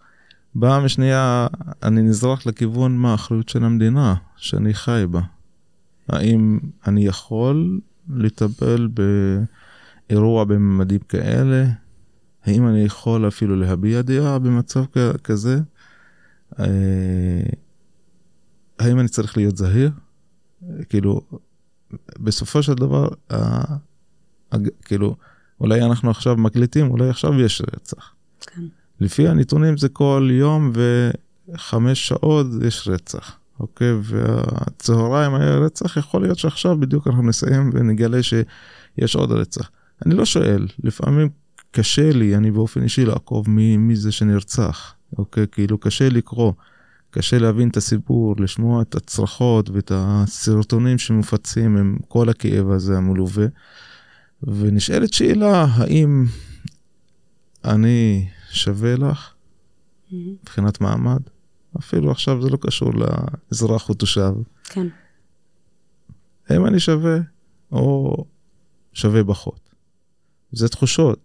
[0.60, 1.48] פעם שנייה
[1.84, 5.22] אני נזרק לכיוון מה האחריות של המדינה שאני חי בה.
[6.08, 8.90] האם אני יכול לטפל
[10.10, 11.66] באירוע בממדים כאלה?
[12.46, 14.84] האם אני יכול אפילו להביע דעה במצב
[15.24, 15.60] כזה?
[16.60, 17.44] אה,
[18.80, 19.92] האם אני צריך להיות זהיר?
[20.90, 21.22] כאילו,
[22.20, 23.08] בסופו של דבר,
[24.82, 25.16] כאילו,
[25.60, 28.14] אולי אנחנו עכשיו מקליטים, אולי עכשיו יש רצח.
[28.42, 28.62] כן.
[29.02, 30.72] לפי הנתונים זה כל יום
[31.54, 33.92] וחמש שעות יש רצח, אוקיי?
[34.04, 39.70] והצהריים היה רצח, יכול להיות שעכשיו בדיוק אנחנו נסיים ונגלה שיש עוד רצח.
[40.06, 41.30] אני לא שואל, לפעמים
[41.72, 45.46] קשה לי, אני באופן אישי לעקוב מי, מי זה שנרצח, אוקיי?
[45.52, 46.54] כאילו קשה לקרוא,
[47.12, 53.46] קשה להבין את הסיפור, לשמוע את הצרחות ואת הסרטונים שמופצים עם כל הכאב הזה המלווה.
[54.44, 56.26] ונשאלת שאלה, האם
[57.66, 59.34] אני שווה לך
[60.12, 61.22] מבחינת מעמד?
[61.80, 64.34] אפילו עכשיו זה לא קשור לאזרח או תושב.
[64.64, 64.88] כן.
[66.50, 67.18] האם אני שווה
[67.72, 68.16] או
[68.94, 69.70] שווה פחות?
[70.52, 71.20] זה תחושות.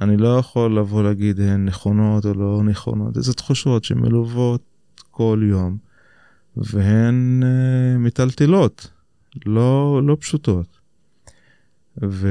[0.00, 4.62] אני לא יכול לבוא להגיד הן נכונות או לא נכונות, זה תחושות שמלוות
[5.10, 5.76] כל יום
[6.56, 8.90] והן uh, מטלטלות,
[9.46, 10.78] לא, לא פשוטות.
[12.04, 12.28] ו...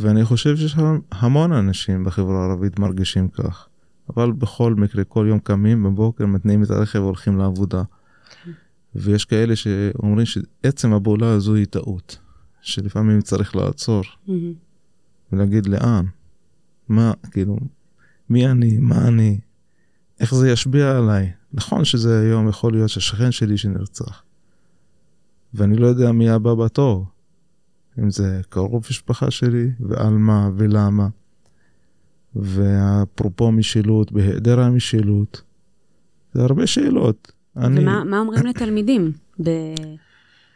[0.00, 0.76] ואני חושב שיש
[1.10, 3.68] המון אנשים בחברה הערבית מרגישים כך,
[4.16, 7.82] אבל בכל מקרה כל יום קמים בבוקר, מתניעים את הרכב והולכים לעבודה.
[8.94, 12.18] ויש כאלה שאומרים שעצם הפעולה הזו היא טעות,
[12.60, 14.02] שלפעמים צריך לעצור.
[14.26, 14.52] מהמם.
[15.32, 16.04] ולהגיד לאן,
[16.88, 17.58] מה, כאילו,
[18.30, 19.40] מי אני, מה אני,
[20.20, 21.32] איך זה ישפיע עליי.
[21.52, 24.22] נכון שזה היום יכול להיות שהשכן שלי שנרצח,
[25.54, 27.06] ואני לא יודע מי הבא בתור,
[27.98, 31.08] אם זה קרוב משפחה שלי, ועל מה ולמה.
[32.36, 35.42] ואפרופו משילות, בהיעדר המשילות,
[36.34, 37.32] זה הרבה שאלות.
[37.56, 39.12] אני, ומה מה אומרים לתלמידים?
[39.42, 39.50] ב...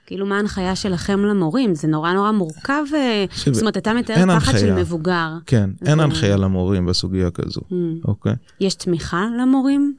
[0.06, 1.74] כאילו, מה ההנחיה שלכם למורים?
[1.74, 2.82] זה נורא נורא מורכב.
[2.94, 4.76] אה, שוב, זאת אומרת, אתה מתאר אין פחד של הנחיה.
[4.82, 5.28] מבוגר.
[5.46, 7.74] כן, אין זה- הנחיה למורים בסוגיה כזו, Mm.
[8.08, 8.34] אוקיי?
[8.60, 9.94] יש תמיכה למורים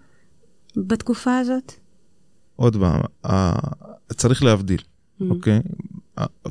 [0.78, 1.72] בתקופה הזאת?
[2.55, 3.01] עוד פעם,
[4.16, 5.24] צריך להבדיל, Mm.
[5.30, 5.60] אוקיי?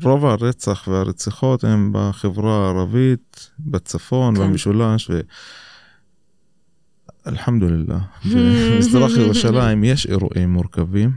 [0.03, 4.41] רוב הרצח והרציחות הם בחברה הערבית, בצפון, כן.
[4.41, 5.19] במשולש, ו...
[7.27, 11.11] אלחמדולillah, במזרח ירושלים יש אירועים מורכבים,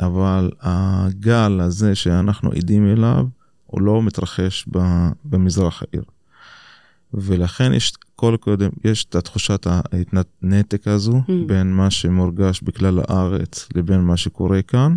[0.00, 3.26] אבל הגל הזה שאנחנו עדים אליו
[3.66, 4.66] הוא לא מתרחש
[5.24, 6.04] במזרח העיר.
[7.14, 9.66] ולכן יש כל קודם, יש את התחושת
[10.42, 11.32] הנתק הזו mm.
[11.46, 14.96] בין מה שמורגש בכלל הארץ לבין מה שקורה כאן.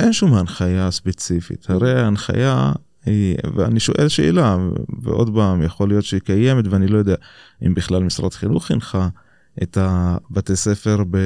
[0.00, 1.70] אין שום הנחיה ספציפית.
[1.70, 2.72] הרי ההנחיה
[3.06, 4.56] היא, ואני שואל שאלה,
[5.02, 7.14] ועוד פעם, יכול להיות שהיא קיימת ואני לא יודע
[7.66, 9.08] אם בכלל משרד חינוך הנחה
[9.62, 11.18] את הבתי ספר ב,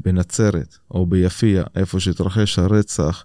[0.00, 3.24] בנצרת או ביפיע, איפה שהתרחש הרצח.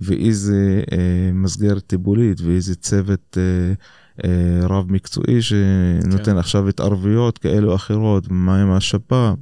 [0.00, 3.72] ואיזה אה, מסגרת טיפולית ואיזה צוות אה,
[4.24, 6.38] אה, רב מקצועי שנותן כן.
[6.38, 9.32] עכשיו התערבויות כאלו או אחרות, מה עם השפ"ע,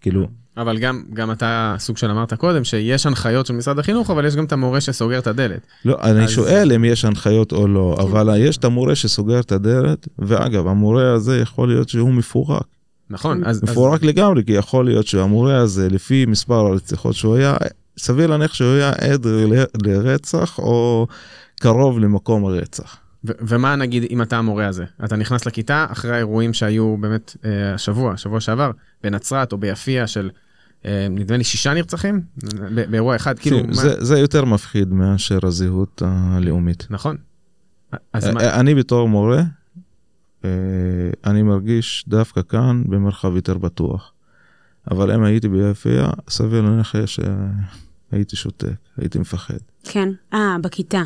[0.00, 0.39] כאילו...
[0.60, 4.36] אבל גם, גם אתה סוג של אמרת קודם שיש הנחיות של משרד החינוך אבל יש
[4.36, 5.66] גם את המורה שסוגר את הדלת.
[5.84, 6.16] לא, אז...
[6.16, 8.02] אני שואל אם יש הנחיות או לא, כן.
[8.02, 12.66] אבל יש את המורה שסוגר את הדלת, ואגב המורה הזה יכול להיות שהוא מפורק.
[13.10, 13.62] נכון, אז...
[13.62, 14.08] מפורק אז...
[14.08, 17.56] לגמרי, כי יכול להיות שהמורה הזה לפי מספר הרציחות שהוא היה,
[17.98, 19.26] סביר להניח שהוא היה עד
[19.86, 21.06] לרצח או
[21.60, 22.96] קרוב למקום הרצח.
[23.24, 24.84] ו- ומה נגיד אם אתה המורה הזה?
[25.04, 28.70] אתה נכנס לכיתה אחרי האירועים שהיו באמת אה, השבוע, שבוע שעבר,
[29.02, 30.30] בנצרת או ביפיע של
[30.84, 32.20] נדמה לי שישה נרצחים
[32.90, 33.58] באירוע אחד, כאילו...
[33.70, 34.04] זה, מה...
[34.04, 36.86] זה יותר מפחיד מאשר הזהות הלאומית.
[36.90, 37.16] נכון.
[37.94, 37.98] אה,
[38.32, 38.40] מה...
[38.40, 39.42] אה, אני בתור מורה,
[40.44, 40.50] אה,
[41.26, 44.12] אני מרגיש דווקא כאן במרחב יותר בטוח.
[44.90, 49.58] אבל אם הייתי ביפיע, סביר להניח שהייתי שותק, הייתי מפחד.
[49.84, 51.02] כן, אה, בכיתה.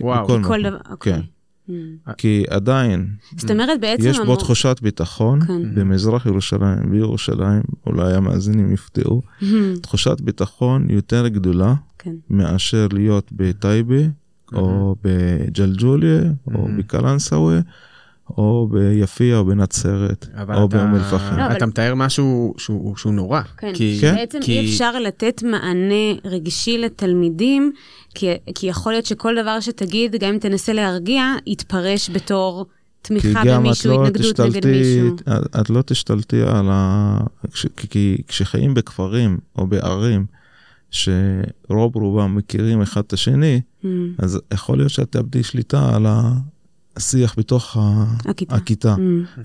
[0.00, 0.24] וואו.
[0.24, 1.22] בכל, בכל דבר, אוקיי.
[1.68, 2.12] Mm.
[2.16, 4.08] כי עדיין, זאת אומרת בעצם...
[4.08, 5.74] יש בו תחושת ביטחון כן.
[5.74, 9.44] במזרח ירושלים, בירושלים, אולי המאזינים יפתעו, mm-hmm.
[9.82, 12.14] תחושת ביטחון יותר גדולה כן.
[12.30, 14.02] מאשר להיות בטייבה,
[14.52, 14.96] או.
[15.04, 16.22] בג'לג'וליה,
[16.54, 16.68] או.
[16.78, 17.60] בקלנסווה.
[18.36, 21.36] או ביפיע או בנצרת או באום אל-פחם.
[21.36, 23.40] לא, אתה מתאר משהו שהוא, שהוא נורא.
[23.56, 24.14] כן, כי, כן?
[24.14, 24.58] בעצם כי...
[24.58, 27.72] אי אפשר לתת מענה רגשי לתלמידים,
[28.14, 32.66] כי, כי יכול להיות שכל דבר שתגיד, גם אם תנסה להרגיע, יתפרש בתור
[33.02, 35.16] תמיכה במישהו, לא התנגדות תשתלתי, נגד מישהו.
[35.16, 37.18] את, את לא תשתלטי על ה...
[37.52, 40.26] כש, כי כשחיים בכפרים או בערים,
[40.90, 43.86] שרוב רובם מכירים אחד את השני, mm.
[44.18, 46.32] אז יכול להיות שאת תאבדי שליטה על ה...
[46.98, 47.76] השיח בתוך
[48.24, 48.94] הכיתה, הכיתה.
[48.94, 49.40] Mm.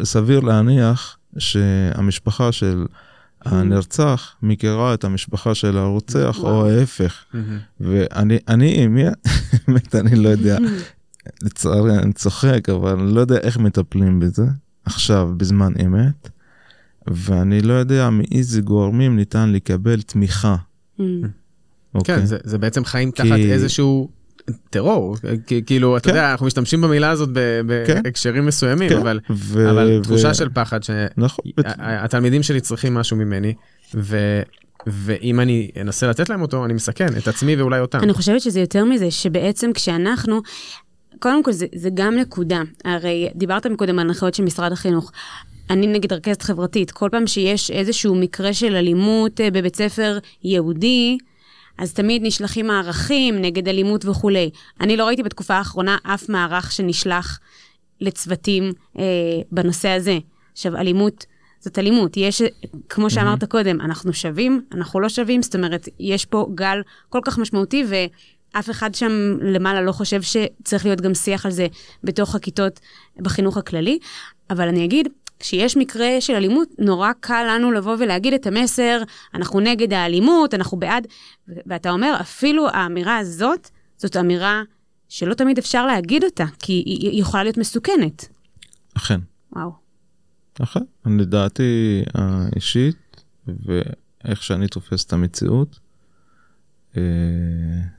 [0.00, 3.48] וסביר להניח שהמשפחה של mm.
[3.48, 7.24] הנרצח מכירה את המשפחה של הרוצח או ההפך.
[7.32, 7.36] Mm-hmm.
[7.80, 9.02] ואני, אני, מי,
[9.68, 10.58] באמת, אני לא יודע,
[11.42, 14.46] לצערי אני צוחק, אבל אני לא יודע איך מטפלים בזה
[14.84, 16.28] עכשיו, בזמן אמת,
[17.06, 20.56] ואני לא יודע מאיזה גורמים ניתן לקבל תמיכה.
[20.98, 21.02] Mm.
[21.94, 22.16] אוקיי?
[22.16, 24.08] כן, זה, זה בעצם חיים תחת איזשהו
[24.70, 25.16] טרור,
[25.66, 26.16] כאילו, אתה כן.
[26.16, 27.28] יודע, אנחנו משתמשים במילה הזאת
[27.86, 28.02] כן.
[28.02, 28.96] בהקשרים מסוימים, כן.
[28.96, 29.70] אבל, ו...
[29.70, 30.02] אבל ו...
[30.02, 32.48] תחושה של פחד שהתלמידים נכון.
[32.48, 33.54] שלי צריכים משהו ממני,
[33.94, 34.42] ו...
[34.86, 37.98] ואם אני אנסה לתת להם אותו, אני מסכן את עצמי ואולי אותם.
[37.98, 40.40] אני חושבת שזה יותר מזה, שבעצם כשאנחנו,
[41.18, 45.12] קודם כל זה, זה גם נקודה, הרי דיברת מקודם על הנחיות של משרד החינוך.
[45.70, 51.18] אני נגיד רכזת חברתית, כל פעם שיש איזשהו מקרה של אלימות אה, בבית ספר יהודי,
[51.82, 54.50] אז תמיד נשלחים מערכים נגד אלימות וכולי.
[54.80, 57.40] אני לא ראיתי בתקופה האחרונה אף מערך שנשלח
[58.00, 59.04] לצוותים אה,
[59.52, 60.18] בנושא הזה.
[60.52, 61.26] עכשיו, אלימות
[61.60, 62.16] זאת אלימות.
[62.16, 62.42] יש,
[62.88, 63.46] כמו שאמרת mm-hmm.
[63.46, 68.70] קודם, אנחנו שווים, אנחנו לא שווים, זאת אומרת, יש פה גל כל כך משמעותי, ואף
[68.70, 71.66] אחד שם למעלה לא חושב שצריך להיות גם שיח על זה
[72.04, 72.80] בתוך הכיתות
[73.18, 73.98] בחינוך הכללי.
[74.50, 79.02] אבל אני אגיד, כשיש מקרה של אלימות, נורא קל לנו לבוא ולהגיד את המסר,
[79.34, 81.06] אנחנו נגד האלימות, אנחנו בעד,
[81.48, 84.62] ואתה אומר, אפילו האמירה הזאת, זאת אמירה
[85.08, 88.28] שלא תמיד אפשר להגיד אותה, כי היא יכולה להיות מסוכנת.
[88.96, 89.20] אכן.
[89.52, 89.70] וואו.
[90.62, 95.78] אכן, לדעתי האישית, ואיך שאני תופס את המציאות,
[96.96, 97.02] אה,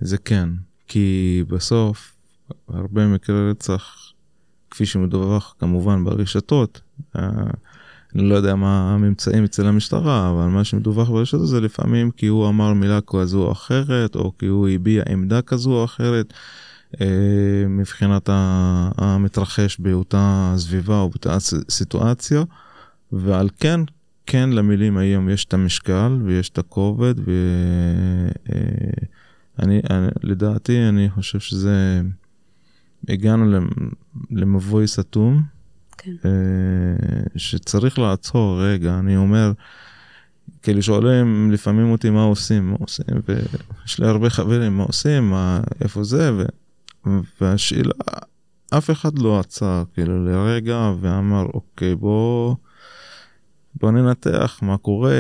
[0.02, 0.50] זה כן.
[0.88, 2.16] כי בסוף,
[2.68, 4.13] הרבה מקרי רצח
[4.74, 6.82] כפי שמדווח כמובן ברשתות.
[7.16, 7.30] אה,
[8.16, 12.50] אני לא יודע מה הממצאים אצל המשטרה, אבל מה שמדווח ברשתות זה לפעמים כי הוא
[12.50, 16.34] אמר מילה כזו או אחרת, או כי הוא הביע עמדה כזו או אחרת,
[17.02, 17.08] אה,
[17.70, 18.30] מבחינת
[18.98, 21.38] המתרחש באותה סביבה או באותה
[21.70, 22.44] סיטואציה,
[23.12, 23.80] ועל כן,
[24.26, 27.16] כן למילים היום יש את המשקל ויש את הכובד,
[29.60, 32.02] ואני, אה, לדעתי, אני חושב שזה...
[33.10, 33.60] הגענו
[34.32, 35.42] למבוי סתום,
[35.98, 36.12] כן.
[36.26, 36.30] אה,
[37.36, 39.52] שצריך לעצור רגע, אני אומר,
[40.62, 45.62] כאילו שואלים לפעמים אותי מה עושים, מה עושים, ויש לי הרבה חברים, מה עושים, מה,
[45.82, 46.44] איפה זה, ו,
[47.42, 47.94] והשאלה,
[48.78, 52.56] אף אחד לא עצר כאילו לרגע ואמר, אוקיי, בוא,
[53.84, 55.14] בוא ננתח מה קורה,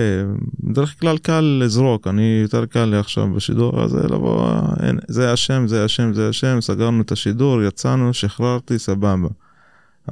[0.64, 5.68] בדרך כלל קל לזרוק, אני יותר קל לי עכשיו בשידור הזה לבוא, אין, זה אשם,
[5.68, 9.28] זה אשם, זה אשם, סגרנו את השידור, יצאנו, שחררתי, סבבה.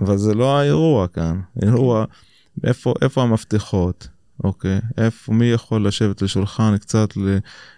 [0.01, 2.05] אבל זה לא האירוע כאן, אירוע,
[2.63, 4.07] איפה, איפה המפתחות,
[4.43, 4.79] אוקיי?
[4.97, 7.09] איפה, מי יכול לשבת לשולחן קצת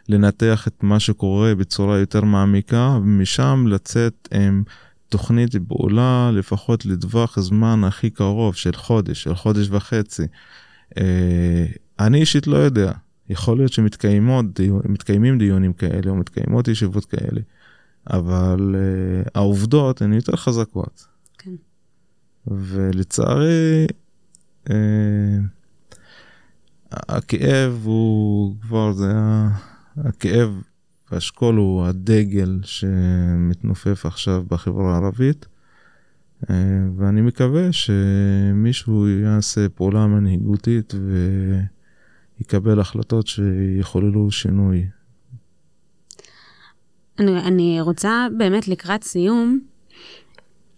[0.10, 4.64] לנתח את מה שקורה בצורה יותר מעמיקה, ומשם לצאת עם
[5.10, 10.24] תוכנית פעולה לפחות לטווח זמן הכי קרוב של חודש, של חודש וחצי.
[10.98, 11.66] אה,
[12.00, 12.92] אני אישית לא יודע,
[13.30, 17.42] יכול להיות שמתקיימים דיונים כאלה או מתקיימות ישיבות כאלה,
[18.10, 21.08] אבל uh, העובדות הן יותר חזקות.
[21.38, 21.56] כן.
[22.48, 23.88] ולצערי,
[24.68, 24.72] uh,
[26.92, 29.14] הכאב הוא כבר, זה
[29.98, 30.62] הכאב
[31.12, 35.46] והשכול הוא הדגל שמתנופף עכשיו בחברה הערבית.
[36.98, 40.94] ואני מקווה שמישהו יעשה פעולה מנהיגותית
[42.40, 44.86] ויקבל החלטות שיחוללו שינוי.
[47.20, 49.60] אני, אני רוצה באמת לקראת סיום,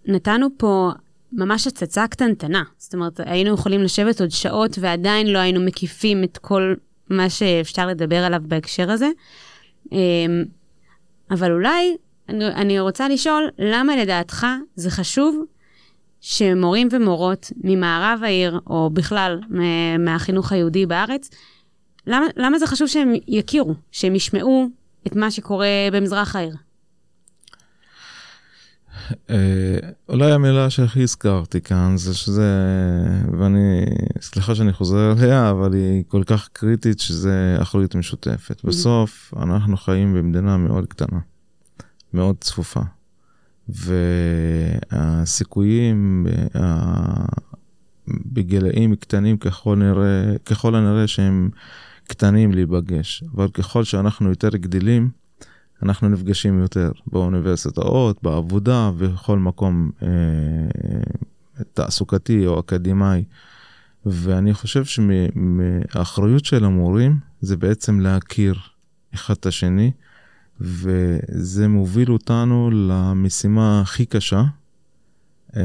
[0.06, 0.92] נתנו פה
[1.32, 2.64] ממש הצצה קטנטנה.
[2.78, 6.74] זאת אומרת, היינו יכולים לשבת עוד שעות ועדיין לא היינו מקיפים את כל
[7.10, 9.10] מה שאפשר לדבר עליו בהקשר הזה.
[9.92, 10.44] אמ,
[11.32, 11.98] אבל אולי
[12.30, 15.46] אני, אני רוצה לשאול, למה לדעתך זה חשוב
[16.28, 19.40] שמורים ומורות ממערב העיר, או בכלל
[20.00, 21.30] מהחינוך היהודי בארץ,
[22.08, 24.68] למה, למה זה חשוב שהם יכירו, שהם ישמעו
[25.08, 26.56] את מה שקורה במזרח העיר?
[29.30, 29.78] אה,
[30.10, 32.52] אולי המילה שהכי הזכרתי כאן זה שזה,
[33.40, 33.86] ואני,
[34.22, 38.60] סליחה שאני חוזר עליה, אבל היא כל כך קריטית שזה אחריות משותפת.
[38.60, 38.68] Mm-hmm.
[38.68, 41.20] בסוף אנחנו חיים במדינה מאוד קטנה,
[42.14, 42.82] מאוד צפופה.
[44.92, 46.28] והסיכויים
[48.08, 51.50] בגילאים קטנים ככל, נראה, ככל הנראה שהם
[52.08, 55.10] קטנים להיפגש, אבל ככל שאנחנו יותר גדלים,
[55.84, 60.08] אנחנו נפגשים יותר באוניברסיטאות, בעבודה ובכל מקום אה,
[61.74, 63.24] תעסוקתי או אקדמאי.
[64.06, 68.56] ואני חושב שהאחריות של המורים זה בעצם להכיר
[69.14, 69.92] אחד את השני,
[70.60, 74.44] וזה מוביל אותנו למשימה הכי קשה
[75.56, 75.62] אה,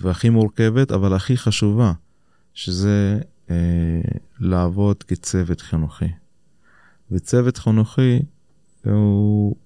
[0.00, 1.92] והכי מורכבת, אבל הכי חשובה,
[2.54, 3.56] שזה אה,
[4.40, 6.08] לעבוד כצוות חינוכי.
[7.10, 8.18] וצוות חינוכי
[8.84, 9.56] הוא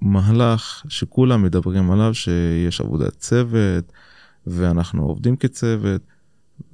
[0.00, 3.92] מהלך שכולם מדברים עליו, שיש עבודת צוות,
[4.46, 6.00] ואנחנו עובדים כצוות,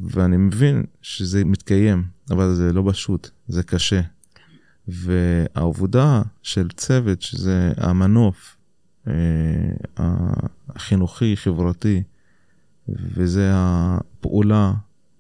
[0.01, 4.01] ואני מבין שזה מתקיים, אבל זה לא פשוט, זה קשה.
[4.89, 8.57] והעבודה של צוות, שזה המנוף
[9.09, 9.13] אה,
[10.69, 12.03] החינוכי, חברתי,
[12.89, 14.73] וזה הפעולה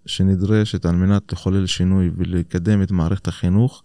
[0.07, 3.83] שנדרשת על מנת לחולל שינוי ולקדם את מערכת החינוך,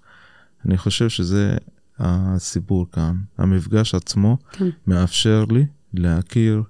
[0.66, 1.58] אני חושב שזה
[2.00, 3.16] הסיפור כאן.
[3.38, 4.70] המפגש עצמו כן.
[4.88, 6.64] מאפשר לי להכיר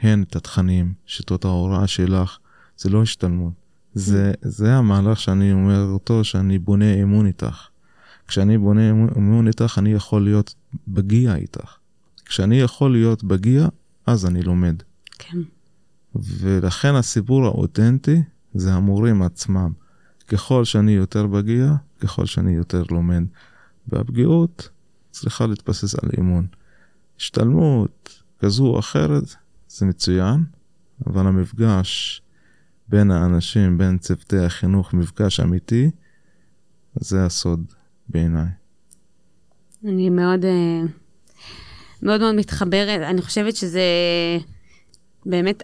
[0.00, 2.38] הן את התכנים, שיטות ההוראה שלך,
[2.76, 3.52] זה לא השתלמות.
[3.94, 4.32] זה.
[4.42, 7.66] זה המהלך שאני אומר אותו, שאני בונה אמון איתך.
[8.30, 10.54] כשאני בונה אמון איתך, אני יכול להיות
[10.88, 11.76] בגיע איתך.
[12.24, 13.68] כשאני יכול להיות בגיע,
[14.06, 14.82] אז אני לומד.
[15.18, 15.38] כן.
[16.14, 18.22] ולכן הסיפור האותנטי
[18.54, 19.72] זה המורים עצמם.
[20.28, 23.22] ככל שאני יותר בגיע, ככל שאני יותר לומד.
[23.88, 24.68] והפגיעות
[25.10, 26.46] צריכה להתבסס על אימון.
[27.18, 29.34] השתלמות כזו או אחרת
[29.68, 30.44] זה מצוין,
[31.06, 32.22] אבל המפגש
[32.88, 35.90] בין האנשים, בין צוותי החינוך, מפגש אמיתי,
[36.94, 37.64] זה הסוד
[38.10, 38.46] בעיניי.
[39.84, 40.80] אני מאוד, אה,
[42.02, 43.00] מאוד מאוד מתחברת.
[43.00, 43.82] אני חושבת שזה
[45.26, 45.62] באמת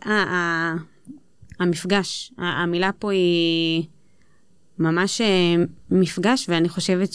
[1.60, 2.32] המפגש.
[2.38, 3.84] המילה פה היא
[4.78, 5.54] ממש אה,
[5.90, 7.08] מפגש, ואני חושבת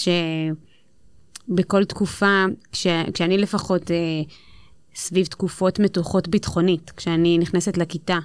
[1.48, 4.22] שבכל תקופה, כש, כשאני לפחות אה,
[4.96, 8.20] סביב תקופות מתוחות ביטחונית, כשאני נכנסת לכיתה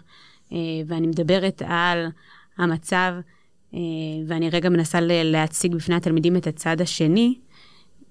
[0.86, 2.06] ואני מדברת על
[2.58, 3.35] המצב, אה,
[4.26, 7.34] ואני רגע מנסה להציג בפני התלמידים את הצד השני,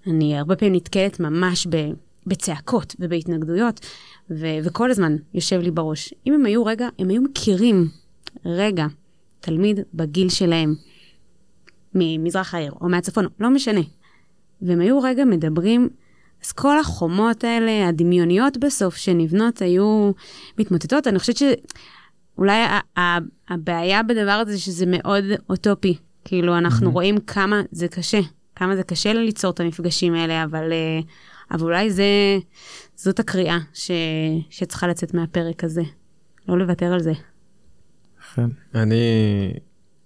[0.08, 1.68] אני הרבה פעמים נתקלת ממש
[2.28, 3.86] בצעקות ובהתנגדויות,
[4.30, 6.14] ו- וכל הזמן יושב לי בראש.
[6.28, 7.88] אם הם היו רגע, הם היו מכירים
[8.45, 8.86] רגע
[9.39, 10.76] תלמיד בגיל שלהם,
[11.95, 13.82] ממזרח העיר או מהצפון, לא משנה.
[14.62, 15.89] והם היו רגע מדברים,
[16.45, 20.12] אז כל החומות האלה, הדמיוניות בסוף שנבנות, היו
[20.60, 21.08] מתמוטטות.
[21.08, 21.43] אני חושבת ש...
[22.38, 22.63] אולי
[23.47, 25.97] הבעיה בדבר הזה שזה מאוד אוטופי.
[26.25, 26.93] כאילו, אנחנו mm-hmm.
[26.93, 28.19] רואים כמה זה קשה,
[28.55, 30.99] כמה זה קשה ליצור את המפגשים האלה, אבל, אה,
[31.51, 32.38] אבל אולי זה,
[32.95, 33.91] זאת הקריאה ש,
[34.49, 35.81] שצריכה לצאת מהפרק הזה.
[36.47, 37.13] לא לוותר על זה.
[38.36, 38.49] כן.
[38.75, 39.03] אני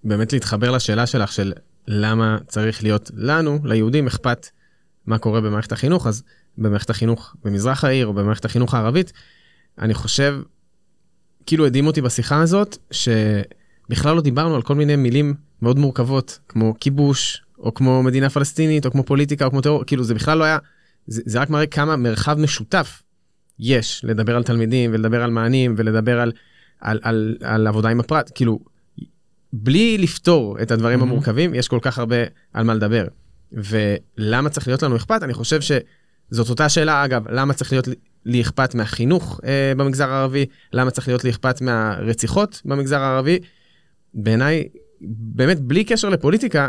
[0.04, 1.52] באמת להתחבר לשאלה שלך של
[1.88, 4.46] למה צריך להיות לנו, ליהודים, אכפת
[5.06, 6.22] מה קורה במערכת החינוך, אז
[6.58, 9.12] במערכת החינוך במזרח העיר או במערכת החינוך הערבית,
[9.78, 10.40] אני חושב,
[11.50, 16.74] כאילו הדהים אותי בשיחה הזאת, שבכלל לא דיברנו על כל מיני מילים מאוד מורכבות, כמו
[16.80, 20.44] כיבוש, או כמו מדינה פלסטינית, או כמו פוליטיקה, או כמו טרור, כאילו זה בכלל לא
[20.44, 20.58] היה,
[21.06, 23.02] זה, זה רק מראה כמה מרחב משותף
[23.58, 26.32] יש לדבר על תלמידים ולדבר על מענים ולדבר על,
[26.80, 28.58] על, על, על עבודה עם הפרט, כאילו,
[29.52, 31.02] בלי לפתור את הדברים mm-hmm.
[31.02, 32.16] המורכבים, יש כל כך הרבה
[32.52, 33.06] על מה לדבר.
[33.52, 35.22] ולמה צריך להיות לנו אכפת?
[35.22, 37.88] אני חושב שזאת אותה שאלה, אגב, למה צריך להיות
[38.24, 40.46] לי אכפת מהחינוך אה, במגזר הערבי?
[40.72, 43.38] למה צריך להיות לי אכפת מהרציחות במגזר הערבי?
[44.14, 44.68] בעיניי,
[45.00, 46.68] באמת, בלי קשר לפוליטיקה,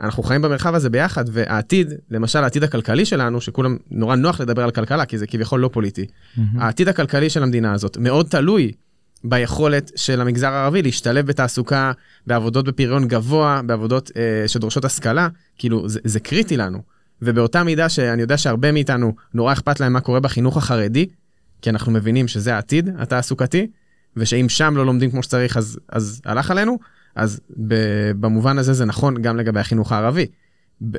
[0.00, 4.70] אנחנו חיים במרחב הזה ביחד, והעתיד, למשל העתיד הכלכלי שלנו, שכולם, נורא נוח לדבר על
[4.70, 6.04] כלכלה, כי זה כביכול לא פוליטי.
[6.04, 6.40] Mm-hmm.
[6.58, 8.72] העתיד הכלכלי של המדינה הזאת מאוד תלוי
[9.24, 11.92] ביכולת של המגזר הערבי להשתלב בתעסוקה,
[12.26, 15.28] בעבודות בפריון גבוה, בעבודות אה, שדורשות השכלה,
[15.58, 16.82] כאילו זה, זה קריטי לנו.
[17.22, 21.06] ובאותה מידה שאני יודע שהרבה מאיתנו נורא אכפת להם מה קורה בחינוך החרדי,
[21.62, 23.66] כי אנחנו מבינים שזה העתיד התעסוקתי,
[24.16, 26.78] ושאם שם לא לומדים כמו שצריך אז, אז הלך עלינו,
[27.14, 27.40] אז
[28.20, 30.26] במובן הזה זה נכון גם לגבי החינוך הערבי.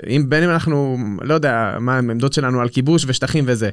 [0.07, 3.69] אם בין אם אנחנו, לא יודע מה העמדות שלנו על כיבוש ושטחים וזה,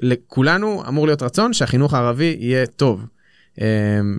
[0.00, 3.06] לכולנו אמור להיות רצון שהחינוך הערבי יהיה טוב.
[3.60, 3.64] אמ,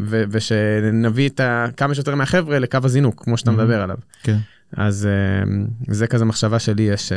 [0.06, 3.54] ו- ושנביא את ה- כמה שיותר מהחבר'ה לקו הזינוק, כמו שאתה mm-hmm.
[3.54, 3.98] מדבר עליו.
[4.24, 4.38] כן.
[4.74, 5.08] אז
[5.44, 7.12] אמ, זה כזה מחשבה שלי יש.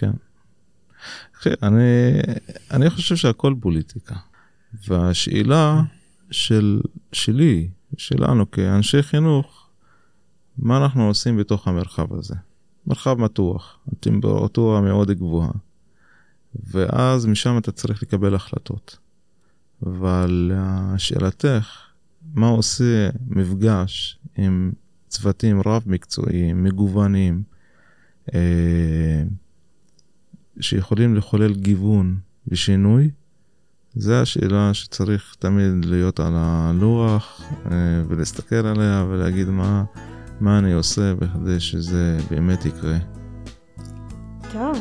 [0.00, 0.10] כן.
[1.62, 2.12] אני,
[2.70, 4.14] אני חושב שהכל פוליטיקה.
[4.88, 5.82] והשאלה
[6.30, 6.80] של,
[7.12, 9.68] שלי, שלנו כאנשי חינוך,
[10.58, 12.34] מה אנחנו עושים בתוך המרחב הזה?
[12.86, 15.50] מרחב מתוח, הטמפרטורה מאוד גבוהה,
[16.54, 18.98] ואז משם אתה צריך לקבל החלטות.
[19.86, 20.52] אבל
[20.96, 21.86] שאלתך,
[22.34, 24.72] מה עושה מפגש עם
[25.08, 27.42] צוותים רב מקצועיים, מגוונים,
[28.34, 29.22] אה,
[30.60, 32.16] שיכולים לחולל גיוון
[32.48, 33.10] ושינוי,
[33.94, 37.76] זה השאלה שצריך תמיד להיות על הלוח אה,
[38.08, 39.84] ולהסתכל עליה ולהגיד מה,
[40.40, 42.96] מה אני עושה בכדי שזה באמת יקרה.
[44.52, 44.78] טוב.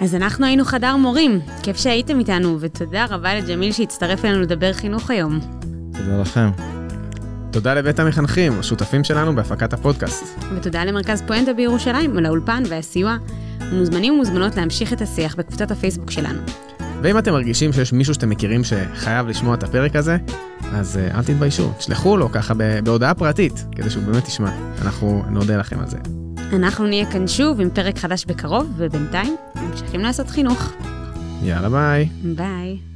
[0.00, 5.10] אז אנחנו היינו חדר מורים, כיף שהייתם איתנו, ותודה רבה לג'מיל שהצטרף אלינו לדבר חינוך
[5.10, 5.40] היום.
[5.92, 6.50] תודה לכם.
[7.50, 10.24] תודה לבית המחנכים, השותפים שלנו בהפקת הפודקאסט.
[10.56, 13.16] ותודה למרכז פואנטה בירושלים על האולפן והסיוע.
[13.72, 16.40] מוזמנים ומוזמנות להמשיך את השיח בקבוצת הפייסבוק שלנו.
[17.02, 20.16] ואם אתם מרגישים שיש מישהו שאתם מכירים שחייב לשמוע את הפרק הזה,
[20.72, 22.54] אז uh, אל תתביישו, תשלחו לו ככה
[22.84, 24.50] בהודעה פרטית, כדי שהוא באמת ישמע.
[24.82, 25.98] אנחנו נודה לכם על זה.
[26.52, 30.72] אנחנו נהיה כאן שוב עם פרק חדש בקרוב, ובינתיים ממשיכים לעשות חינוך.
[31.42, 32.08] יאללה ביי.
[32.22, 32.95] ביי.